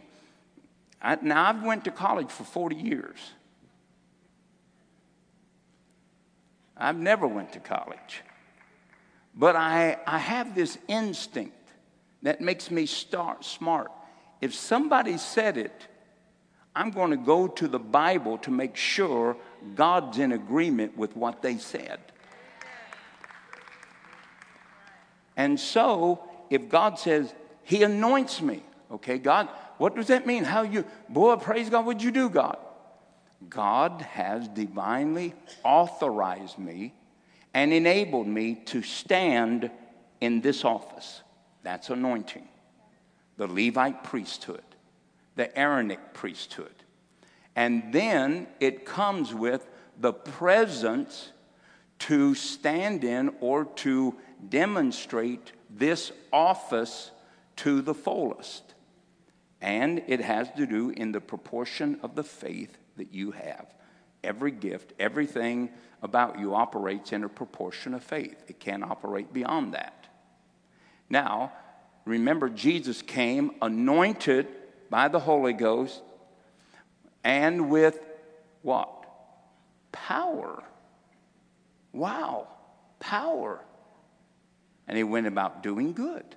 [1.01, 3.19] I, now, I've went to college for 40 years.
[6.77, 8.23] I've never went to college.
[9.35, 11.57] But I, I have this instinct
[12.23, 13.91] that makes me start smart.
[14.41, 15.87] If somebody said it,
[16.75, 19.37] I'm going to go to the Bible to make sure
[19.75, 22.01] God's in agreement with what they said.
[25.37, 27.33] And so, if God says,
[27.63, 30.45] He anoints me, okay, God, what does that mean?
[30.45, 32.57] How you, boy, praise God, what'd you do, God?
[33.49, 36.95] God has divinely authorized me
[37.55, 39.71] and enabled me to stand
[40.21, 41.23] in this office.
[41.63, 42.49] That's anointing.
[43.37, 44.63] The Levite priesthood
[45.37, 46.75] the Aaronic priesthood.
[47.55, 49.69] And then it comes with
[49.99, 51.31] the presence
[52.01, 54.15] to stand in or to
[54.49, 57.11] demonstrate this office
[57.57, 58.75] to the fullest.
[59.61, 63.67] And it has to do in the proportion of the faith that you have.
[64.25, 65.71] Every gift, everything
[66.03, 68.43] about you operates in a proportion of faith.
[68.49, 70.09] It can't operate beyond that.
[71.09, 71.53] Now,
[72.05, 74.49] remember, Jesus came anointed
[74.93, 76.03] by the Holy Ghost
[77.25, 77.99] and with
[78.61, 79.07] what?
[79.91, 80.63] Power.
[81.95, 82.49] Wow,
[83.01, 83.65] power.
[84.87, 86.37] And he went about doing good.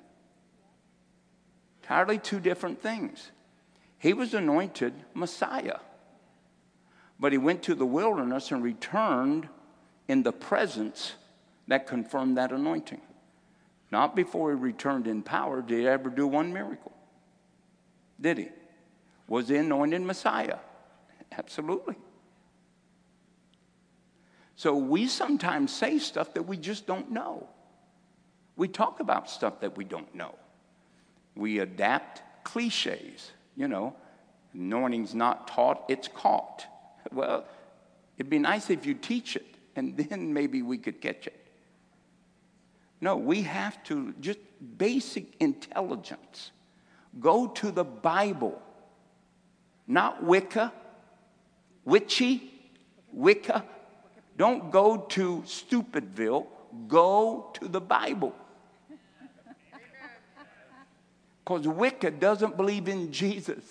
[1.83, 3.29] Entirely two different things.
[3.97, 5.79] He was anointed Messiah,
[7.19, 9.49] but he went to the wilderness and returned
[10.07, 11.15] in the presence
[11.67, 13.01] that confirmed that anointing.
[13.91, 16.94] Not before he returned in power did he ever do one miracle.
[18.19, 18.47] Did he?
[19.27, 20.57] Was the anointed Messiah?
[21.31, 21.95] Absolutely.
[24.55, 27.49] So we sometimes say stuff that we just don't know.
[28.55, 30.35] We talk about stuff that we don't know.
[31.35, 33.31] We adapt cliches.
[33.57, 33.95] You know,
[34.53, 36.65] anointing's not taught, it's caught.
[37.11, 37.45] Well,
[38.17, 41.41] it'd be nice if you teach it, and then maybe we could catch it.
[43.01, 44.39] No, we have to just
[44.77, 46.51] basic intelligence.
[47.19, 48.61] Go to the Bible,
[49.87, 50.73] not Wicca,
[51.85, 52.51] witchy,
[53.11, 53.63] Wicca.
[54.37, 56.47] Don't go to Stupidville,
[56.87, 58.35] go to the Bible.
[61.43, 63.63] Because Wicca doesn't believe in Jesus.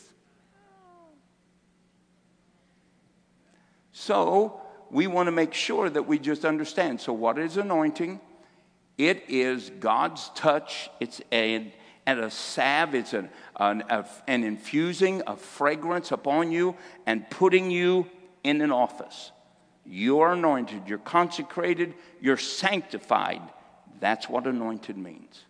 [3.93, 7.01] So we want to make sure that we just understand.
[7.01, 8.21] So, what is anointing?
[8.97, 10.89] It is God's touch.
[11.01, 11.75] It's a
[12.07, 17.71] and a salve, it's an, an, a, an infusing of fragrance upon you and putting
[17.71, 18.07] you
[18.43, 19.33] in an office.
[19.87, 23.43] You are anointed, you're consecrated, you're sanctified.
[24.01, 25.45] That's what anointed means.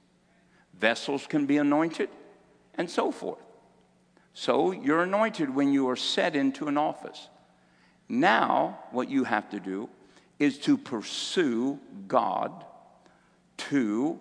[0.78, 2.08] Vessels can be anointed
[2.74, 3.42] and so forth.
[4.32, 7.28] So you're anointed when you are set into an office.
[8.08, 9.88] Now, what you have to do
[10.38, 12.64] is to pursue God
[13.56, 14.18] to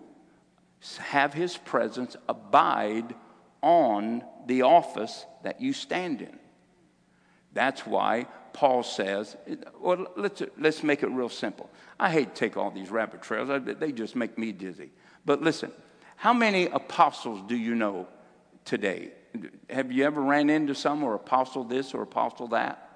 [0.99, 3.15] have his presence abide
[3.61, 6.39] on the office that you stand in.
[7.53, 9.37] That's why Paul says,
[9.79, 11.69] well, let's, let's make it real simple.
[11.99, 14.91] I hate to take all these rabbit trails, they just make me dizzy.
[15.25, 15.71] But listen,
[16.15, 18.07] how many apostles do you know
[18.65, 19.11] today?
[19.69, 22.89] Have you ever ran into some or apostle this or apostle that?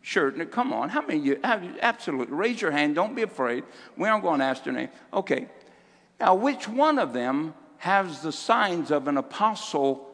[0.00, 0.88] Sure, come on.
[0.88, 1.38] How many you?
[1.42, 2.34] Absolutely.
[2.34, 2.94] Raise your hand.
[2.94, 3.64] Don't be afraid.
[3.96, 4.88] We aren't going to ask your name.
[5.12, 5.48] Okay.
[6.20, 10.10] Now, which one of them has the signs of an apostle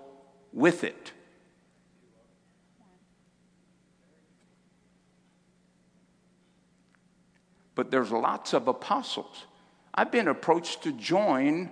[0.52, 1.12] with it?
[7.74, 9.46] But there's lots of apostles.
[9.94, 11.70] I've been approached to join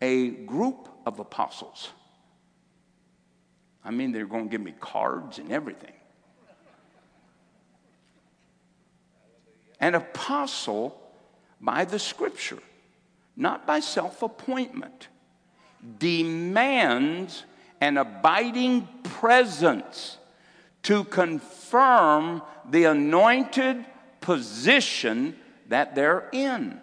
[0.00, 1.90] a group of apostles.
[3.84, 5.92] I mean, they're going to give me cards and everything.
[9.80, 10.98] An apostle
[11.60, 12.60] by the scripture
[13.36, 15.08] not by self appointment.
[15.98, 17.44] demands
[17.80, 20.16] an abiding presence
[20.82, 23.84] to confirm the anointed
[24.20, 25.36] position
[25.68, 26.80] that they're in.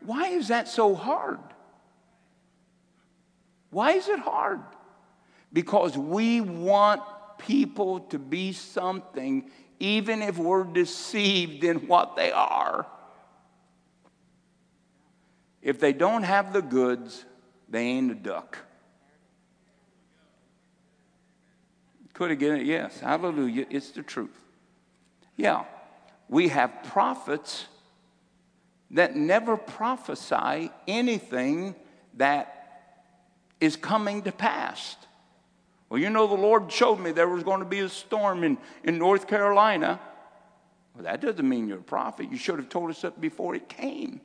[0.00, 1.38] Why is that so hard?
[3.70, 4.60] Why is it hard?
[5.52, 7.02] Because we want
[7.38, 12.86] people to be something, even if we're deceived in what they are.
[15.66, 17.24] If they don't have the goods,
[17.68, 18.56] they ain't a duck.
[22.12, 24.38] Could have given it, yes, hallelujah, it's the truth.
[25.36, 25.64] Yeah,
[26.28, 27.66] we have prophets
[28.92, 31.74] that never prophesy anything
[32.14, 33.02] that
[33.60, 34.94] is coming to pass.
[35.88, 38.56] Well, you know, the Lord showed me there was going to be a storm in,
[38.84, 39.98] in North Carolina.
[40.94, 42.30] Well, that doesn't mean you're a prophet.
[42.30, 44.20] You should have told us that before it came.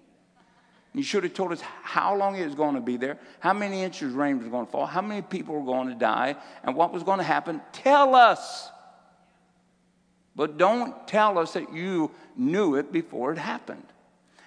[0.93, 3.81] You should have told us how long it was going to be there, how many
[3.81, 6.91] inches rain was going to fall, how many people were going to die, and what
[6.91, 7.61] was going to happen.
[7.71, 8.69] Tell us.
[10.35, 13.85] But don't tell us that you knew it before it happened.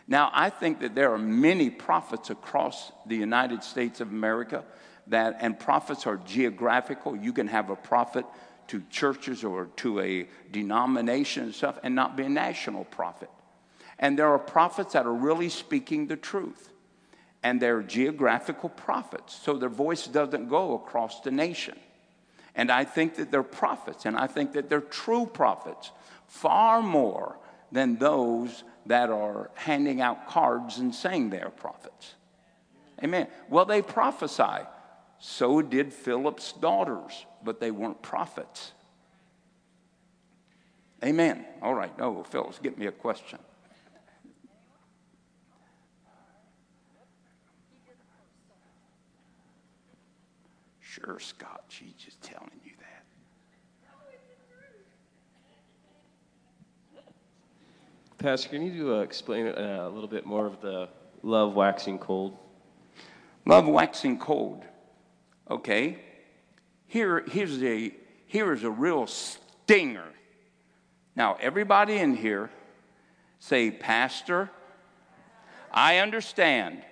[0.06, 4.64] Now, I think that there are many prophets across the United States of America
[5.06, 7.16] that, and prophets are geographical.
[7.16, 8.26] You can have a prophet
[8.68, 13.30] to churches or to a denomination and stuff and not be a national prophet.
[13.98, 16.70] And there are prophets that are really speaking the truth.
[17.42, 21.78] And they're geographical prophets, so their voice doesn't go across the nation.
[22.54, 25.90] And I think that they're prophets, and I think that they're true prophets,
[26.26, 27.36] far more
[27.70, 32.14] than those that are handing out cards and saying they're prophets.
[33.02, 33.26] Amen.
[33.50, 34.64] Well, they prophesy.
[35.18, 38.72] So did Philip's daughters, but they weren't prophets.
[41.04, 41.44] Amen.
[41.60, 41.92] All right.
[41.98, 43.38] Oh, Phyllis, get me a question.
[50.94, 51.64] Sure, Scott.
[51.68, 53.04] She's just telling you that.
[58.18, 60.88] Pastor, can you uh, explain uh, a little bit more of the
[61.24, 62.36] love waxing cold?
[63.44, 64.62] Love waxing cold.
[65.50, 65.98] Okay.
[66.86, 67.92] Here, here's a
[68.26, 70.06] here is a real stinger.
[71.16, 72.50] Now, everybody in here
[73.40, 74.48] say, Pastor,
[75.72, 76.82] I understand.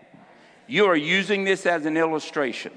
[0.67, 2.73] You are using this as an illustration.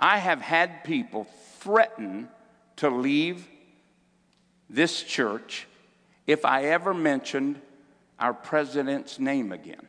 [0.00, 1.28] I have had people
[1.58, 2.28] threaten
[2.76, 3.46] to leave
[4.70, 5.66] this church
[6.26, 7.60] if I ever mentioned
[8.18, 9.86] our president's name again.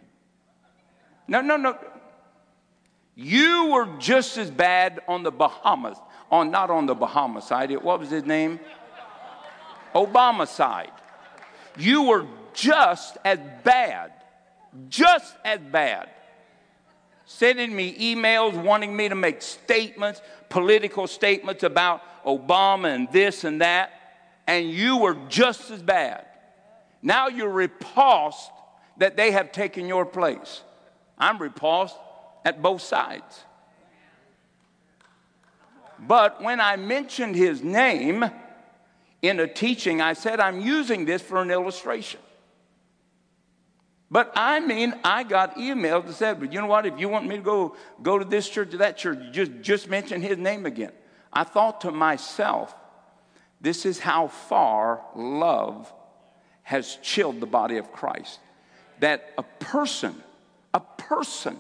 [1.30, 1.78] No, no, no.
[3.16, 5.98] You were just as bad on the Bahamas,
[6.30, 7.72] on not on the Bahama side.
[7.82, 8.60] What was his name?
[9.96, 10.92] Obama side.
[11.78, 14.12] You were just as bad,
[14.90, 16.10] just as bad
[17.32, 23.62] sending me emails wanting me to make statements, political statements about Obama and this and
[23.62, 23.92] that,
[24.48, 26.26] and you were just as bad.
[27.02, 28.52] Now you're repulsed
[28.98, 30.62] that they have taken your place.
[31.18, 31.98] I'm repulsed
[32.46, 33.44] at both sides.
[36.00, 38.26] But when I mentioned his name
[39.22, 42.20] in a teaching, I said, I'm using this for an illustration.
[44.12, 46.86] But I mean, I got emails that said, but you know what?
[46.86, 49.90] If you want me to go, go to this church or that church, just, just
[49.90, 50.92] mention his name again.
[51.32, 52.76] I thought to myself,
[53.62, 55.92] this is how far love
[56.64, 58.40] has chilled the body of Christ.
[59.00, 60.22] That a person,
[60.74, 61.58] a person,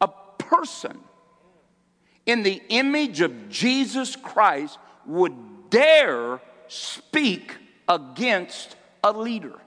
[0.00, 0.98] a person
[2.24, 5.34] in the image of Jesus Christ would
[5.68, 8.74] dare speak against
[9.04, 9.58] a leader.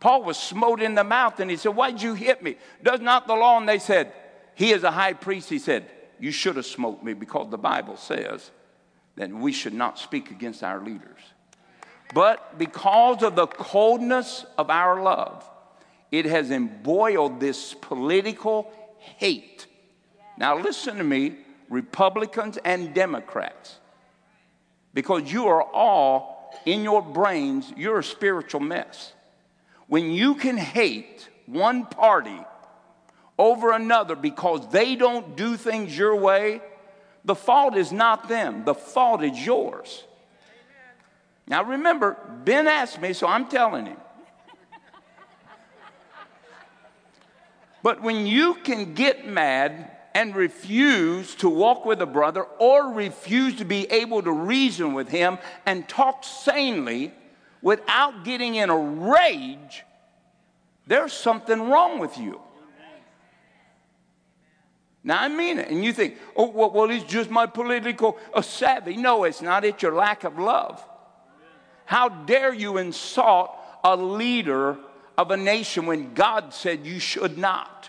[0.00, 2.56] Paul was smote in the mouth and he said, Why'd you hit me?
[2.82, 3.58] Does not the law?
[3.58, 4.12] And they said,
[4.54, 5.50] He is a high priest.
[5.50, 5.88] He said,
[6.18, 8.50] You should have smote me because the Bible says
[9.16, 11.20] that we should not speak against our leaders.
[12.14, 15.48] But because of the coldness of our love,
[16.10, 19.66] it has emboiled this political hate.
[20.38, 21.36] Now, listen to me,
[21.68, 23.76] Republicans and Democrats,
[24.94, 29.12] because you are all in your brains, you're a spiritual mess
[29.90, 32.40] when you can hate one party
[33.36, 36.62] over another because they don't do things your way,
[37.24, 40.04] the fault is not them, the fault is yours.
[41.48, 43.96] Now remember, Ben asked me, so I'm telling him.
[47.82, 53.56] But when you can get mad and refuse to walk with a brother or refuse
[53.56, 57.12] to be able to reason with him and talk sanely
[57.62, 59.84] without getting in a rage,
[60.86, 62.40] there's something wrong with you.
[65.02, 65.70] Now, I mean it.
[65.70, 68.96] And you think, oh, well, well it's just my political savvy.
[68.96, 69.64] No, it's not.
[69.64, 70.84] It's your lack of love.
[71.86, 74.76] How dare you insult a leader
[75.16, 77.88] of a nation when God said you should not?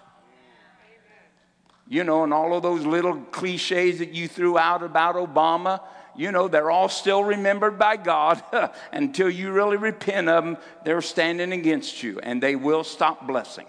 [1.87, 5.81] You know, and all of those little cliches that you threw out about Obama,
[6.15, 8.43] you know, they're all still remembered by God
[8.91, 10.57] until you really repent of them.
[10.83, 13.67] They're standing against you and they will stop blessing.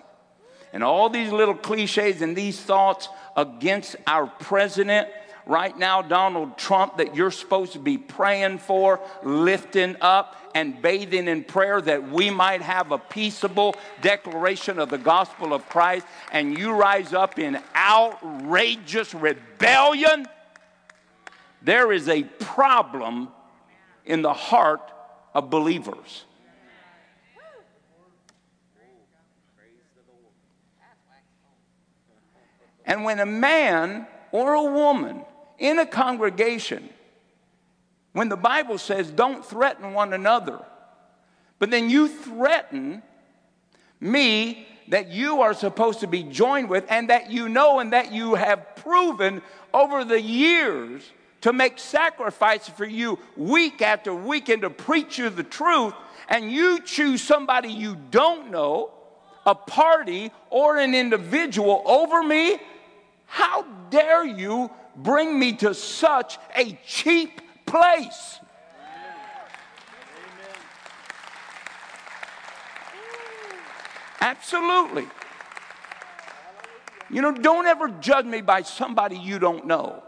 [0.72, 5.08] And all these little cliches and these thoughts against our president
[5.46, 11.28] right now, Donald Trump, that you're supposed to be praying for, lifting up, and bathing
[11.28, 16.56] in prayer that we might have a peaceable declaration of the gospel of Christ, and
[16.56, 20.26] you rise up in outrageous rebellion,
[21.64, 23.28] there is a problem
[24.04, 24.90] in the heart
[25.34, 26.24] of believers.
[32.84, 35.24] And when a man or a woman
[35.58, 36.88] in a congregation,
[38.12, 40.60] when the Bible says don't threaten one another,
[41.58, 43.02] but then you threaten
[44.00, 48.12] me that you are supposed to be joined with and that you know and that
[48.12, 49.40] you have proven
[49.72, 51.08] over the years
[51.42, 55.92] to make sacrifices for you week after week and to preach you the truth,
[56.28, 58.90] and you choose somebody you don't know,
[59.44, 62.58] a party or an individual over me,
[63.26, 68.38] how dare you bring me to such a cheap place?
[74.20, 75.06] Absolutely.
[77.10, 80.04] You know, don't ever judge me by somebody you don't know.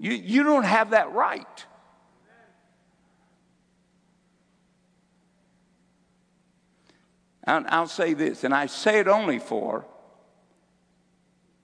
[0.00, 1.66] You, you don't have that right.
[7.44, 9.84] And I'll say this, and I say it only for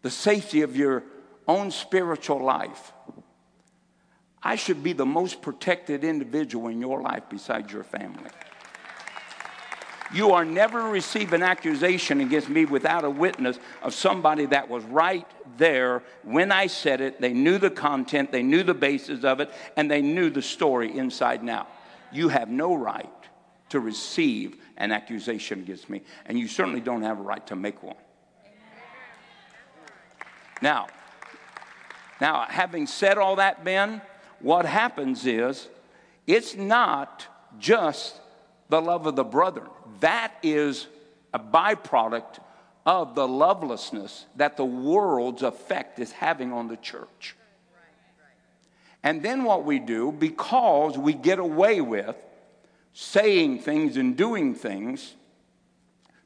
[0.03, 1.03] the safety of your
[1.49, 2.93] own spiritual life.
[4.43, 8.31] I should be the most protected individual in your life besides your family.
[10.13, 14.85] You are never receive an accusation against me without a witness of somebody that was
[14.85, 15.27] right
[15.59, 17.21] there when I said it.
[17.21, 20.97] They knew the content, they knew the basis of it, and they knew the story
[20.97, 21.69] inside and out.
[22.13, 23.11] You have no right
[23.71, 27.83] to receive an accusation against me, and you certainly don't have a right to make
[27.83, 27.97] one.
[30.63, 30.87] Now,
[32.21, 34.01] now, having said all that, Ben,
[34.41, 35.69] what happens is
[36.27, 37.27] it's not
[37.59, 38.21] just
[38.69, 39.69] the love of the brethren.
[40.01, 40.87] That is
[41.35, 42.39] a byproduct
[42.87, 47.37] of the lovelessness that the world's effect is having on the church.
[49.03, 52.17] And then what we do, because we get away with
[52.93, 55.17] saying things and doing things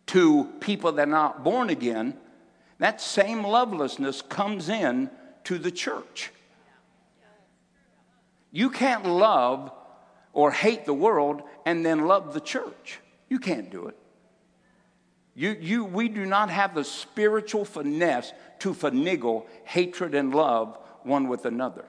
[0.07, 2.17] to people that are not born again,
[2.79, 5.11] that same lovelessness comes in
[5.45, 6.31] to the church.
[8.53, 9.73] You can't love
[10.33, 13.01] or hate the world and then love the church.
[13.29, 13.97] You can't do it.
[15.35, 21.29] You, you, we do not have the spiritual finesse to finagle hatred and love one
[21.29, 21.85] with another.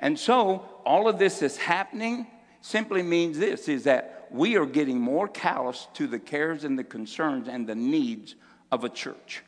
[0.00, 2.26] And so all of this is happening
[2.60, 6.84] simply means this is that we are getting more callous to the cares and the
[6.84, 8.34] concerns and the needs
[8.70, 9.42] of a church,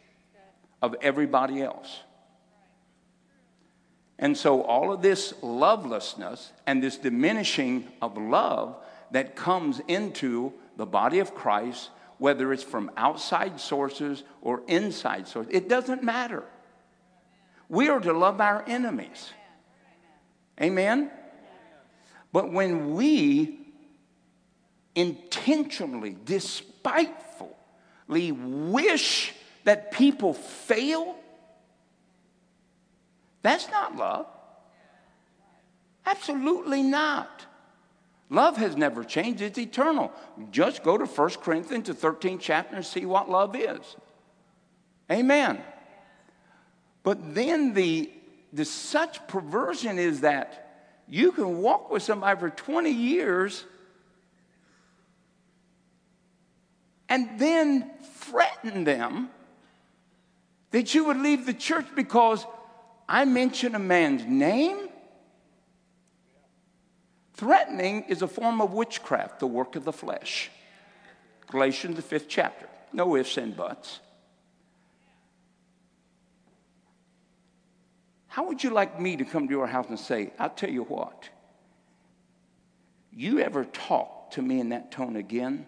[0.83, 2.01] of everybody else.
[4.19, 8.77] And so, all of this lovelessness and this diminishing of love
[9.13, 15.53] that comes into the body of Christ, whether it's from outside sources or inside sources,
[15.55, 16.43] it doesn't matter.
[17.69, 19.31] We are to love our enemies.
[20.59, 21.11] Amen?
[22.33, 23.59] But when we
[24.95, 31.17] intentionally, despitefully wish that people fail,
[33.43, 34.25] that's not love.
[36.07, 37.45] Absolutely not.
[38.31, 40.13] Love has never changed, it's eternal.
[40.53, 43.97] Just go to 1 Corinthians, the 13th chapter, and see what love is.
[45.11, 45.61] Amen.
[47.03, 48.11] But then the,
[48.53, 53.65] the such perversion is that you can walk with somebody for 20 years
[57.09, 59.29] and then threaten them
[60.71, 62.47] that you would leave the church because
[63.09, 64.90] I mention a man's name.
[67.41, 70.51] Threatening is a form of witchcraft, the work of the flesh.
[71.47, 72.69] Galatians, the fifth chapter.
[72.93, 74.01] No ifs and buts.
[78.27, 80.83] How would you like me to come to your house and say, I'll tell you
[80.83, 81.31] what,
[83.11, 85.67] you ever talk to me in that tone again,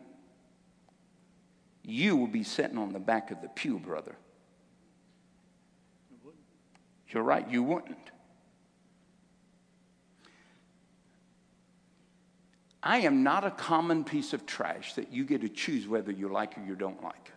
[1.83, 4.15] you will be sitting on the back of the pew, brother.
[7.09, 8.12] You're right, you wouldn't.
[12.83, 16.29] I am not a common piece of trash that you get to choose whether you
[16.29, 17.33] like or you don't like.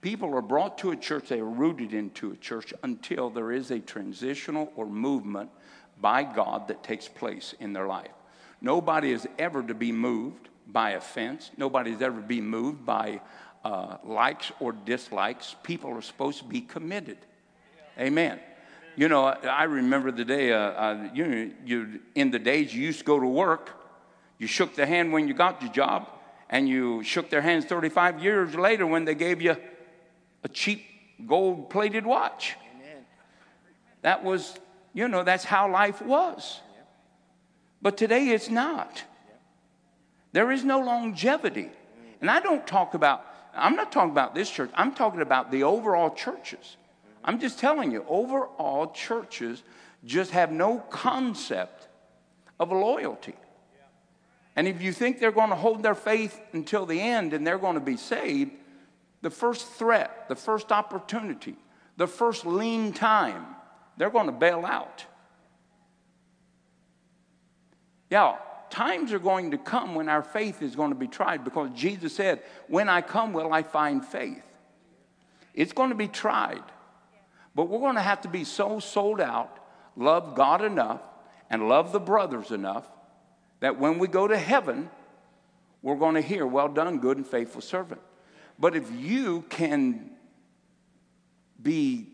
[0.00, 3.70] People are brought to a church, they are rooted into a church until there is
[3.70, 5.50] a transitional or movement
[6.00, 8.12] by God that takes place in their life.
[8.60, 11.50] Nobody is ever to be moved by offense.
[11.56, 13.20] Nobody is ever to be moved by
[13.64, 15.56] uh, likes or dislikes.
[15.62, 17.18] People are supposed to be committed.
[17.98, 18.38] Amen.
[18.96, 23.00] You know, I remember the day, uh, uh, you you, in the days you used
[23.00, 23.70] to go to work,
[24.38, 26.08] you shook the hand when you got your job,
[26.48, 29.56] and you shook their hands 35 years later when they gave you
[30.44, 30.82] a cheap
[31.26, 32.56] gold plated watch.
[32.74, 33.04] Amen.
[34.00, 34.56] That was,
[34.94, 36.60] you know, that's how life was.
[37.82, 39.04] But today it's not.
[40.32, 41.70] There is no longevity.
[42.20, 43.24] And I don't talk about,
[43.54, 46.76] I'm not talking about this church, I'm talking about the overall churches.
[47.26, 49.64] I'm just telling you, overall churches
[50.04, 51.88] just have no concept
[52.60, 53.34] of loyalty.
[54.54, 57.58] And if you think they're going to hold their faith until the end and they're
[57.58, 58.52] going to be saved,
[59.20, 61.56] the first threat, the first opportunity,
[61.96, 63.44] the first lean time,
[63.96, 65.04] they're going to bail out.
[68.08, 68.36] Yeah,
[68.70, 72.14] times are going to come when our faith is going to be tried because Jesus
[72.14, 74.44] said, When I come, will I find faith?
[75.54, 76.62] It's going to be tried.
[77.56, 79.58] But we're going to have to be so sold out,
[79.96, 81.00] love God enough,
[81.48, 82.86] and love the brothers enough
[83.60, 84.90] that when we go to heaven,
[85.80, 88.02] we're going to hear, Well done, good and faithful servant.
[88.58, 90.10] But if you can
[91.62, 92.08] be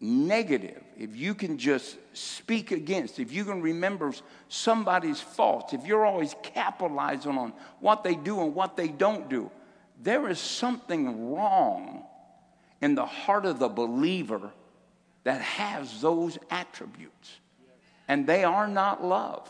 [0.00, 4.14] negative, if you can just speak against, if you can remember
[4.48, 9.50] somebody's faults, if you're always capitalizing on what they do and what they don't do,
[10.00, 12.06] there is something wrong
[12.84, 14.52] in the heart of the believer
[15.22, 17.40] that has those attributes.
[18.06, 19.48] And they are not love.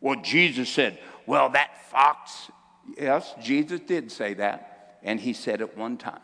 [0.00, 2.48] Well, Jesus said, Well, that fox
[2.96, 6.20] Yes, Jesus did say that, and he said it one time.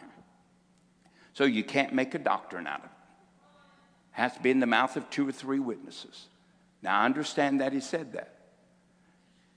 [1.35, 2.91] So you can't make a doctrine out of it.
[4.11, 6.27] Has to be in the mouth of two or three witnesses.
[6.83, 8.35] Now I understand that he said that.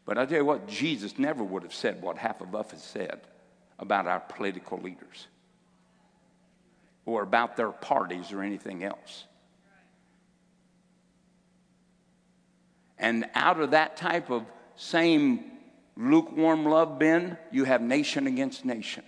[0.06, 2.80] But I tell you what, Jesus never would have said what half of us have
[2.80, 3.22] said
[3.80, 5.28] about our political leaders
[7.06, 9.26] or about their parties or anything else.
[12.98, 14.46] And out of that type of
[14.76, 15.52] same
[15.98, 19.04] lukewarm love Ben, you have nation against nation,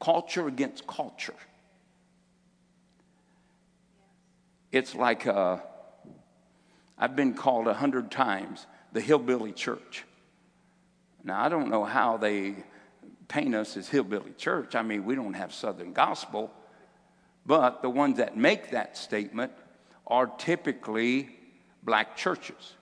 [0.00, 1.34] culture against culture.
[4.72, 5.58] It's like uh,
[6.96, 10.04] I've been called a hundred times the hillbilly church.
[11.22, 12.56] Now, I don't know how they
[13.28, 14.74] paint us as hillbilly church.
[14.74, 16.50] I mean, we don't have Southern gospel,
[17.46, 19.52] but the ones that make that statement
[20.06, 21.28] are typically
[21.82, 22.74] black churches.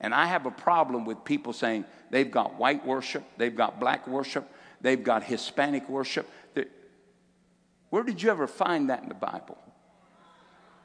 [0.00, 4.06] And I have a problem with people saying they've got white worship, they've got black
[4.06, 4.50] worship,
[4.80, 6.28] they've got Hispanic worship.
[7.90, 9.56] Where did you ever find that in the Bible?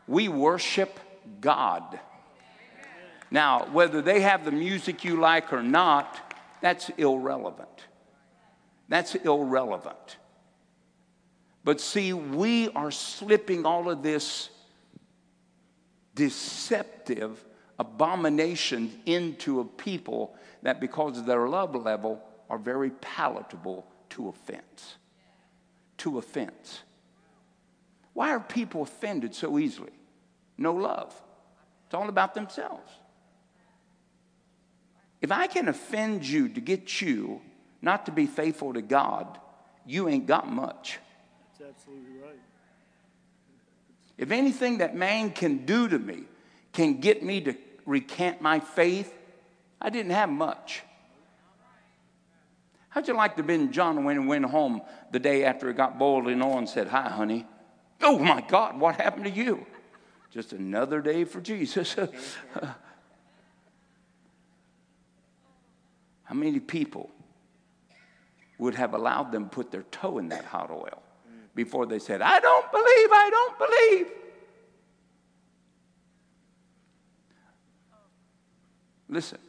[0.08, 1.00] We worship
[1.40, 2.00] God.
[3.32, 7.88] Now, whether they have the music you like or not, that's irrelevant.
[8.92, 10.18] That's irrelevant.
[11.64, 14.50] But see, we are slipping all of this
[16.14, 17.42] deceptive
[17.80, 24.98] abomination into a people that, because of their love level, are very palatable to offense.
[26.00, 26.82] To offense.
[28.12, 29.94] Why are people offended so easily?
[30.58, 31.16] No love.
[31.86, 32.92] It's all about themselves.
[35.22, 37.42] If I can offend you to get you
[37.82, 39.40] not to be faithful to God,
[39.86, 41.00] you ain't got much.
[41.60, 42.40] That's absolutely right.
[44.18, 46.24] If anything that man can do to me
[46.74, 47.56] can get me to
[47.86, 49.12] recant my faith,
[49.82, 50.84] I didn't have much.
[52.90, 55.74] How'd you like to have been John when he went home the day after he
[55.74, 57.48] got boiled in oil and said, Hi, honey?
[58.02, 59.66] Oh my God, what happened to you?
[60.30, 61.96] Just another day for Jesus.
[66.24, 67.10] How many people
[68.62, 71.04] would have allowed them put their toe in that hot oil
[71.54, 74.12] before they said, I don't believe, I don't believe?
[79.10, 79.40] Listen,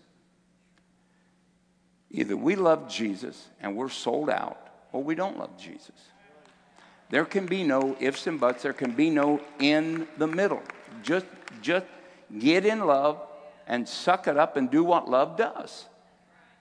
[2.13, 4.59] Either we love Jesus and we're sold out,
[4.93, 5.97] or we don't love Jesus.
[7.09, 8.63] There can be no ifs and buts.
[8.63, 10.63] There can be no in the middle.
[11.03, 11.27] Just,
[11.63, 11.87] just
[12.39, 13.21] get in love
[13.67, 15.87] and suck it up and do what love does.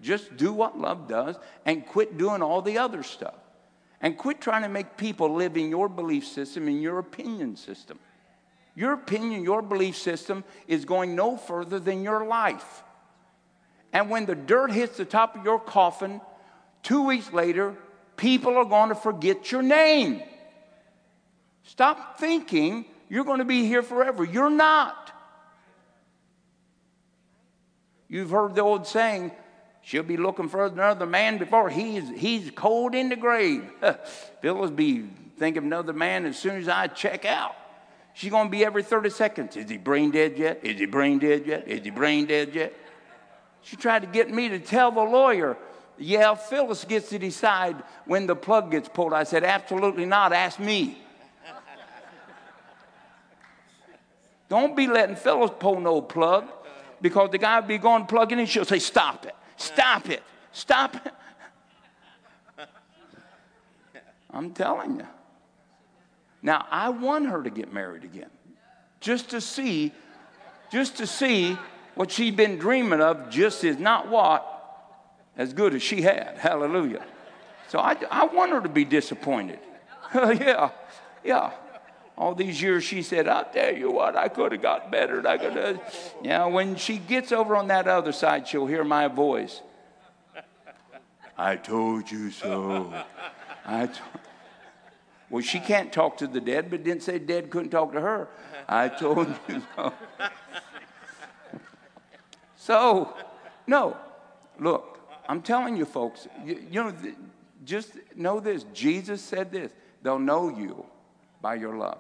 [0.02, 1.36] Just do what love does
[1.66, 3.36] and quit doing all the other stuff.
[4.02, 8.00] And quit trying to make people live in your belief system, in your opinion system.
[8.76, 12.84] Your opinion, your belief system is going no further than your life.
[13.94, 16.22] And when the dirt hits the top of your coffin,
[16.82, 17.76] two weeks later,
[18.18, 20.24] people are going to forget your name.
[21.64, 24.24] Stop thinking you're going to be here forever.
[24.24, 25.12] You're not.
[28.08, 29.32] You've heard the old saying,
[29.82, 33.70] she'll be looking for another man before he's, he's cold in the grave.
[34.42, 35.06] Phyllis be
[35.38, 37.56] thinking of another man as soon as I check out.
[38.14, 39.58] She's going to be every 30 seconds.
[39.58, 40.60] Is he brain dead yet?
[40.64, 41.68] Is he brain dead yet?
[41.68, 42.74] Is he brain dead yet?
[43.62, 45.58] She tried to get me to tell the lawyer,
[45.98, 49.14] yeah, Phyllis gets to decide when the plug gets pulled.
[49.14, 50.34] I said, absolutely not.
[50.34, 50.98] Ask me.
[54.50, 56.50] Don't be letting Phyllis pull no plug
[57.02, 58.46] because the guy will be going plugging in.
[58.46, 59.36] She'll say, stop it.
[59.62, 60.24] Stop it.
[60.52, 61.14] Stop it.
[64.32, 65.08] I'm telling you.
[66.42, 68.30] Now, I want her to get married again
[69.00, 69.92] just to see,
[70.72, 71.58] just to see
[71.96, 74.48] what she'd been dreaming of just is not what
[75.38, 76.38] as good as she had.
[76.38, 77.06] Hallelujah.
[77.68, 79.60] So I, I want her to be disappointed.
[80.14, 80.72] yeah,
[81.24, 81.52] yeah.
[82.22, 85.28] All these years she said, I'll tell you what, I could have got better.
[85.28, 85.82] I could have.
[86.22, 89.60] Yeah, when she gets over on that other side, she'll hear my voice.
[91.36, 92.94] I told you so.
[93.66, 94.00] I t-
[95.32, 98.28] well, she can't talk to the dead, but didn't say dead couldn't talk to her.
[98.70, 99.94] I told you so.
[102.56, 103.18] So,
[103.66, 103.98] no,
[104.60, 106.94] look, I'm telling you, folks, you, you know,
[107.66, 108.64] just know this.
[108.76, 109.72] Jesus said this
[110.04, 110.86] they'll know you
[111.42, 111.98] by your love.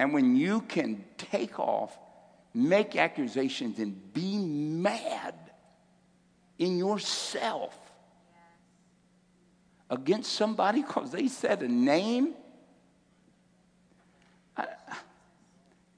[0.00, 1.94] And when you can take off,
[2.54, 5.34] make accusations, and be mad
[6.58, 7.78] in yourself
[9.90, 12.32] against somebody because they said a name,
[14.56, 14.68] I,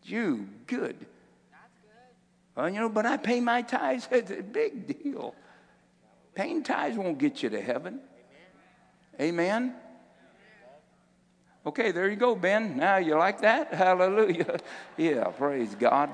[0.03, 0.97] you good.
[2.57, 4.09] Well, you know, but I pay my tithes.
[4.11, 5.33] It's a big deal.
[6.35, 8.01] Paying tithes won't get you to heaven.
[9.21, 9.77] Amen.
[11.65, 12.77] Okay, there you go, Ben.
[12.77, 13.73] Now you like that?
[13.75, 14.59] Hallelujah.
[14.97, 16.11] Yeah, praise God.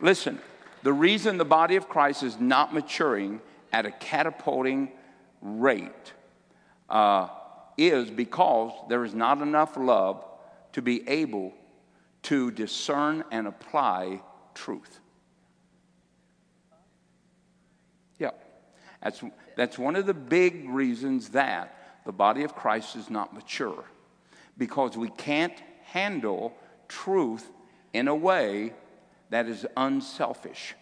[0.00, 0.38] Listen,
[0.82, 3.40] the reason the body of Christ is not maturing
[3.72, 4.92] at a catapulting
[5.42, 6.12] rate
[6.88, 7.28] uh,
[7.76, 10.24] is because there is not enough love
[10.72, 11.52] to be able
[12.22, 14.22] to discern and apply
[14.54, 15.00] truth.
[18.20, 18.30] Yeah,
[19.02, 19.22] that's,
[19.56, 23.84] that's one of the big reasons that the body of Christ is not mature
[24.56, 25.54] because we can't
[25.84, 26.54] handle
[26.88, 27.48] truth
[27.92, 28.72] in a way
[29.30, 30.74] that is unselfish.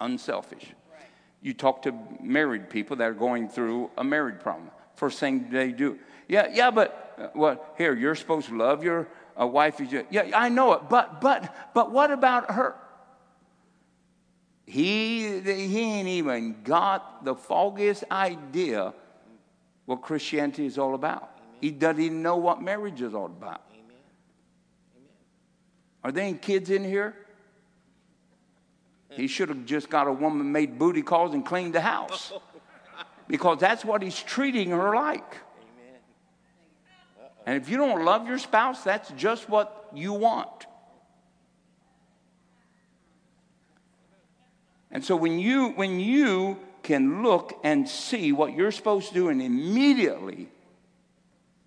[0.00, 0.72] Unselfish.
[1.40, 4.70] You talk to married people that are going through a married problem.
[4.96, 5.98] First thing they do,
[6.28, 7.74] yeah, yeah, but uh, what?
[7.76, 9.08] Here, you're supposed to love your
[9.38, 9.80] uh, wife.
[10.10, 12.76] Yeah, I know it, but but but what about her?
[14.66, 18.94] He, he ain't even got the foggiest idea
[19.86, 21.22] what Christianity is all about.
[21.22, 21.56] Amen.
[21.60, 23.62] He doesn't even know what marriage is all about.
[23.72, 23.84] Amen.
[24.96, 25.08] Amen.
[26.02, 27.14] Are there any kids in here?
[29.10, 32.32] He should have just got a woman made booty calls and cleaned the house.
[33.28, 35.38] Because that's what he's treating her like.
[37.46, 40.66] And if you don't love your spouse, that's just what you want.
[44.90, 49.28] And so when you when you can look and see what you're supposed to do
[49.28, 50.48] and immediately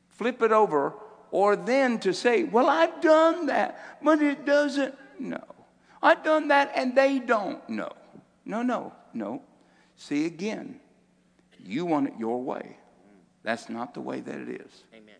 [0.10, 0.94] flip it over
[1.32, 5.44] or then to say, "Well, I've done that, but it doesn't." No.
[6.02, 7.68] I've done that and they don't.
[7.68, 7.92] No.
[8.46, 8.94] No, no.
[9.14, 9.42] No.
[9.96, 10.80] See again.
[11.60, 12.78] You want it your way.
[13.44, 14.84] That's not the way that it is.
[14.94, 15.16] Amen.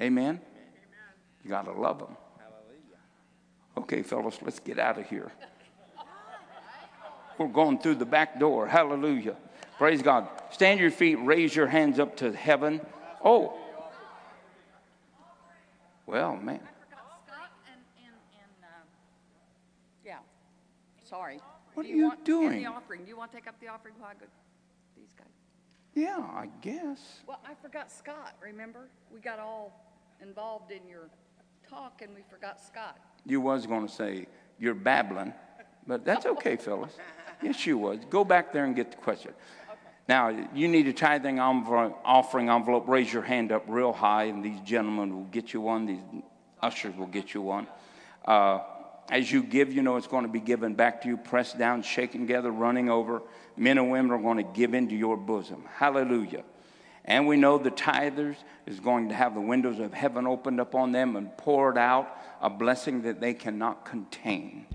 [0.00, 0.40] Amen.
[1.44, 2.16] You got to love them.
[2.38, 2.98] Hallelujah.
[3.78, 5.30] Okay, fellas, let's get out of here.
[7.38, 8.66] We're going through the back door.
[8.66, 9.36] Hallelujah.
[9.78, 10.28] Praise God.
[10.50, 12.80] Stand your feet, raise your hands up to heaven.
[13.24, 13.54] Oh.
[16.06, 16.60] Well, man.
[16.62, 17.36] Uh,
[20.04, 20.18] yeah.
[21.04, 21.40] Sorry.
[21.74, 22.62] What Do are you, you want, doing?
[22.62, 23.02] the offering.
[23.02, 24.26] Do you want to take up the offering while I go?
[24.96, 25.26] These guys.
[25.94, 27.20] Yeah, I guess.
[27.26, 28.34] Well, I forgot Scott.
[28.42, 29.84] Remember, we got all
[30.22, 31.10] involved in your
[31.68, 32.98] talk, and we forgot Scott.
[33.26, 34.26] You was going to say
[34.58, 35.34] you're babbling,
[35.86, 36.92] but that's okay, Phyllis.
[37.42, 38.10] Yes, you would.
[38.10, 39.32] Go back there and get the question.
[40.08, 42.88] Now, you need a tithing envelope, offering envelope.
[42.88, 45.86] Raise your hand up real high, and these gentlemen will get you one.
[45.86, 46.22] These
[46.62, 47.66] ushers will get you one.
[48.24, 48.60] Uh,
[49.10, 51.82] as you give, you know it's going to be given back to you, pressed down,
[51.82, 53.22] shaken together, running over.
[53.56, 55.64] Men and women are going to give into your bosom.
[55.76, 56.44] Hallelujah.
[57.04, 60.74] And we know the tithers is going to have the windows of heaven opened up
[60.74, 64.66] on them and poured out a blessing that they cannot contain.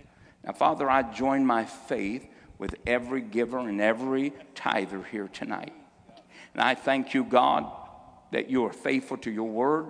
[0.45, 2.25] Now, Father, I join my faith
[2.61, 5.73] with every giver and every tither here tonight.
[6.53, 7.65] And I thank you, God,
[8.31, 9.87] that you are faithful to your word.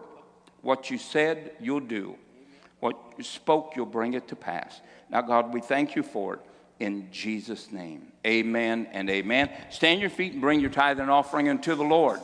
[0.61, 2.15] What you said, you'll do.
[2.79, 4.79] What you spoke, you'll bring it to pass.
[5.09, 6.39] Now, God, we thank you for it
[6.79, 8.07] in Jesus' name.
[8.25, 9.49] Amen and amen.
[9.69, 12.21] Stand your feet and bring your tithe and offering unto the Lord.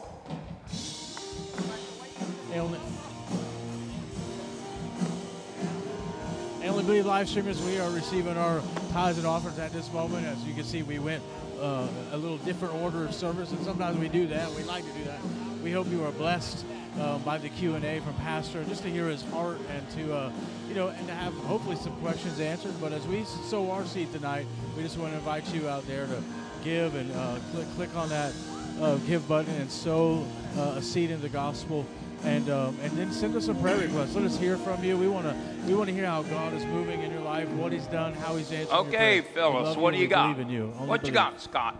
[6.87, 8.61] Believe live streamers, we are receiving our
[8.93, 10.25] tithes and offerings at this moment.
[10.25, 11.21] As you can see, we went
[11.59, 14.49] uh, a little different order of service, and sometimes we do that.
[14.51, 15.19] We like to do that.
[15.61, 16.63] We hope you are blessed
[16.97, 20.15] uh, by the Q and A from Pastor, just to hear his heart and to
[20.15, 20.31] uh,
[20.69, 22.73] you know, and to have hopefully some questions answered.
[22.79, 24.45] But as we sow our seed tonight,
[24.77, 26.23] we just want to invite you out there to
[26.63, 28.31] give and uh, click click on that
[28.79, 30.25] uh, give button and sow
[30.55, 31.85] uh, a seed in the gospel
[32.23, 34.15] and um, and then send us a prayer request.
[34.15, 34.97] Let us hear from you.
[34.97, 37.71] We want to we want to hear how God is moving in your life, what
[37.71, 38.73] He's done, how He's answered.
[38.73, 40.49] Okay, Phyllis, what do you got?
[40.49, 40.67] You.
[40.77, 41.77] What you got, Scott?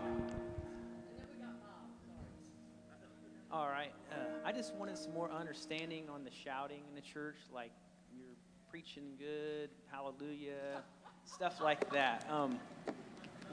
[3.50, 3.92] All right.
[4.12, 7.72] Uh, I just wanted some more understanding on the shouting in the church, like
[8.16, 8.28] you're
[8.70, 10.82] preaching good, hallelujah,
[11.24, 12.26] stuff like that.
[12.30, 12.58] Um,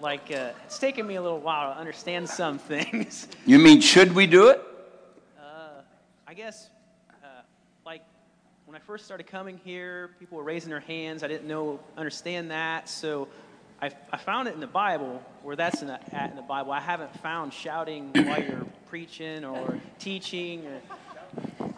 [0.01, 3.27] like uh, it's taken me a little while to understand some things.
[3.45, 4.61] You mean should we do it?
[5.39, 5.81] Uh,
[6.27, 6.74] I guess, like
[8.75, 11.23] when I first started coming here, people were raising their hands.
[11.23, 13.29] I didn't know understand that, so
[13.81, 16.73] I, I found it in the Bible where that's in the, at in the Bible.
[16.73, 20.67] I haven't found shouting while you're preaching or teaching.
[20.67, 20.81] Or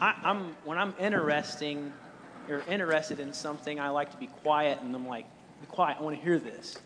[0.02, 1.94] I, I'm when I'm interesting
[2.50, 5.28] or interested in something, I like to be quiet, and I'm like,
[5.62, 5.98] be quiet.
[6.00, 6.80] I want to hear this.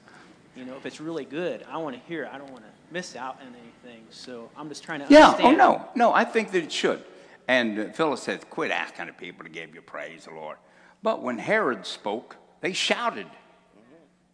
[0.57, 2.24] You know, if it's really good, I want to hear.
[2.26, 2.32] It.
[2.34, 4.03] I don't want to miss out on anything.
[4.09, 5.62] So I'm just trying to Yeah, oh, understand.
[5.62, 7.01] oh no, no, I think that it should.
[7.48, 10.58] And Phyllis says, quit asking the people to give you praise, the Lord.
[11.04, 13.28] But when Herod spoke, they shouted.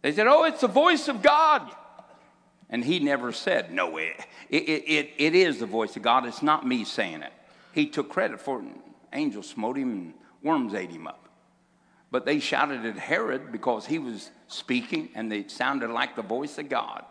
[0.02, 1.74] They said, oh, it's the voice of God.
[2.70, 4.14] And he never said, no, it,
[4.50, 6.26] it, it, it is the voice of God.
[6.26, 7.32] It's not me saying it.
[7.72, 8.68] He took credit for it.
[9.12, 11.28] Angels smote him and worms ate him up.
[12.10, 16.58] But they shouted at Herod because he was speaking and it sounded like the voice
[16.58, 17.04] of God.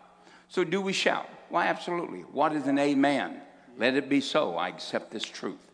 [0.48, 1.28] So do we shout?
[1.50, 2.20] Why, absolutely.
[2.20, 3.40] What is an amen?
[3.76, 4.56] Let it be so.
[4.56, 5.67] I accept this truth.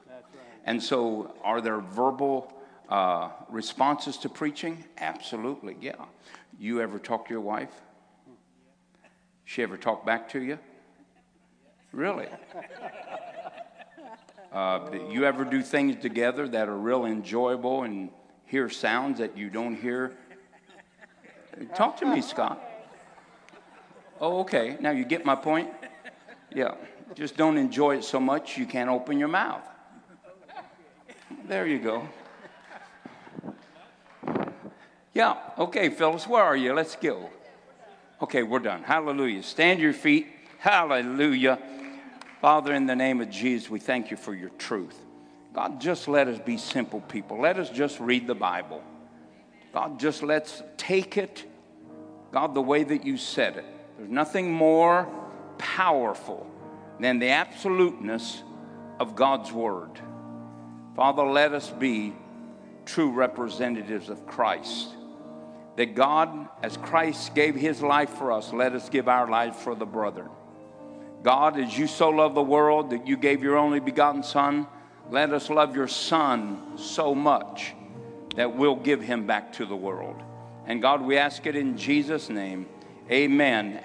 [0.64, 2.52] And so, are there verbal
[2.88, 4.84] uh, responses to preaching?
[4.98, 6.06] Absolutely, yeah.
[6.58, 7.72] You ever talk to your wife?
[9.44, 10.58] She ever talk back to you?
[11.92, 12.28] Really?
[14.52, 18.08] Uh, you ever do things together that are real enjoyable and
[18.46, 20.12] hear sounds that you don't hear?
[21.74, 22.62] Talk to me, Scott.
[24.20, 24.76] Oh, okay.
[24.80, 25.70] Now you get my point?
[26.54, 26.74] Yeah.
[27.14, 29.68] Just don't enjoy it so much you can't open your mouth.
[31.46, 32.08] There you go.
[35.12, 35.36] Yeah.
[35.58, 36.72] Okay, Phyllis, where are you?
[36.72, 37.28] Let's go.
[38.22, 38.82] Okay, we're done.
[38.82, 39.42] Hallelujah.
[39.42, 40.26] Stand your feet.
[40.58, 41.58] Hallelujah.
[42.40, 44.98] Father, in the name of Jesus, we thank you for your truth.
[45.52, 47.40] God, just let us be simple people.
[47.40, 48.82] Let us just read the Bible.
[49.72, 51.44] God, just let's take it,
[52.32, 53.64] God, the way that you said it.
[53.98, 55.06] There's nothing more
[55.58, 56.46] powerful
[56.98, 58.42] than the absoluteness
[58.98, 60.00] of God's Word.
[60.96, 62.12] Father, let us be
[62.86, 64.90] true representatives of Christ.
[65.76, 69.74] That God, as Christ gave his life for us, let us give our life for
[69.74, 70.28] the brethren.
[71.24, 74.66] God, as you so love the world that you gave your only begotten Son,
[75.10, 77.74] let us love your Son so much
[78.36, 80.22] that we'll give him back to the world.
[80.66, 82.66] And God, we ask it in Jesus' name.
[83.10, 83.72] Amen.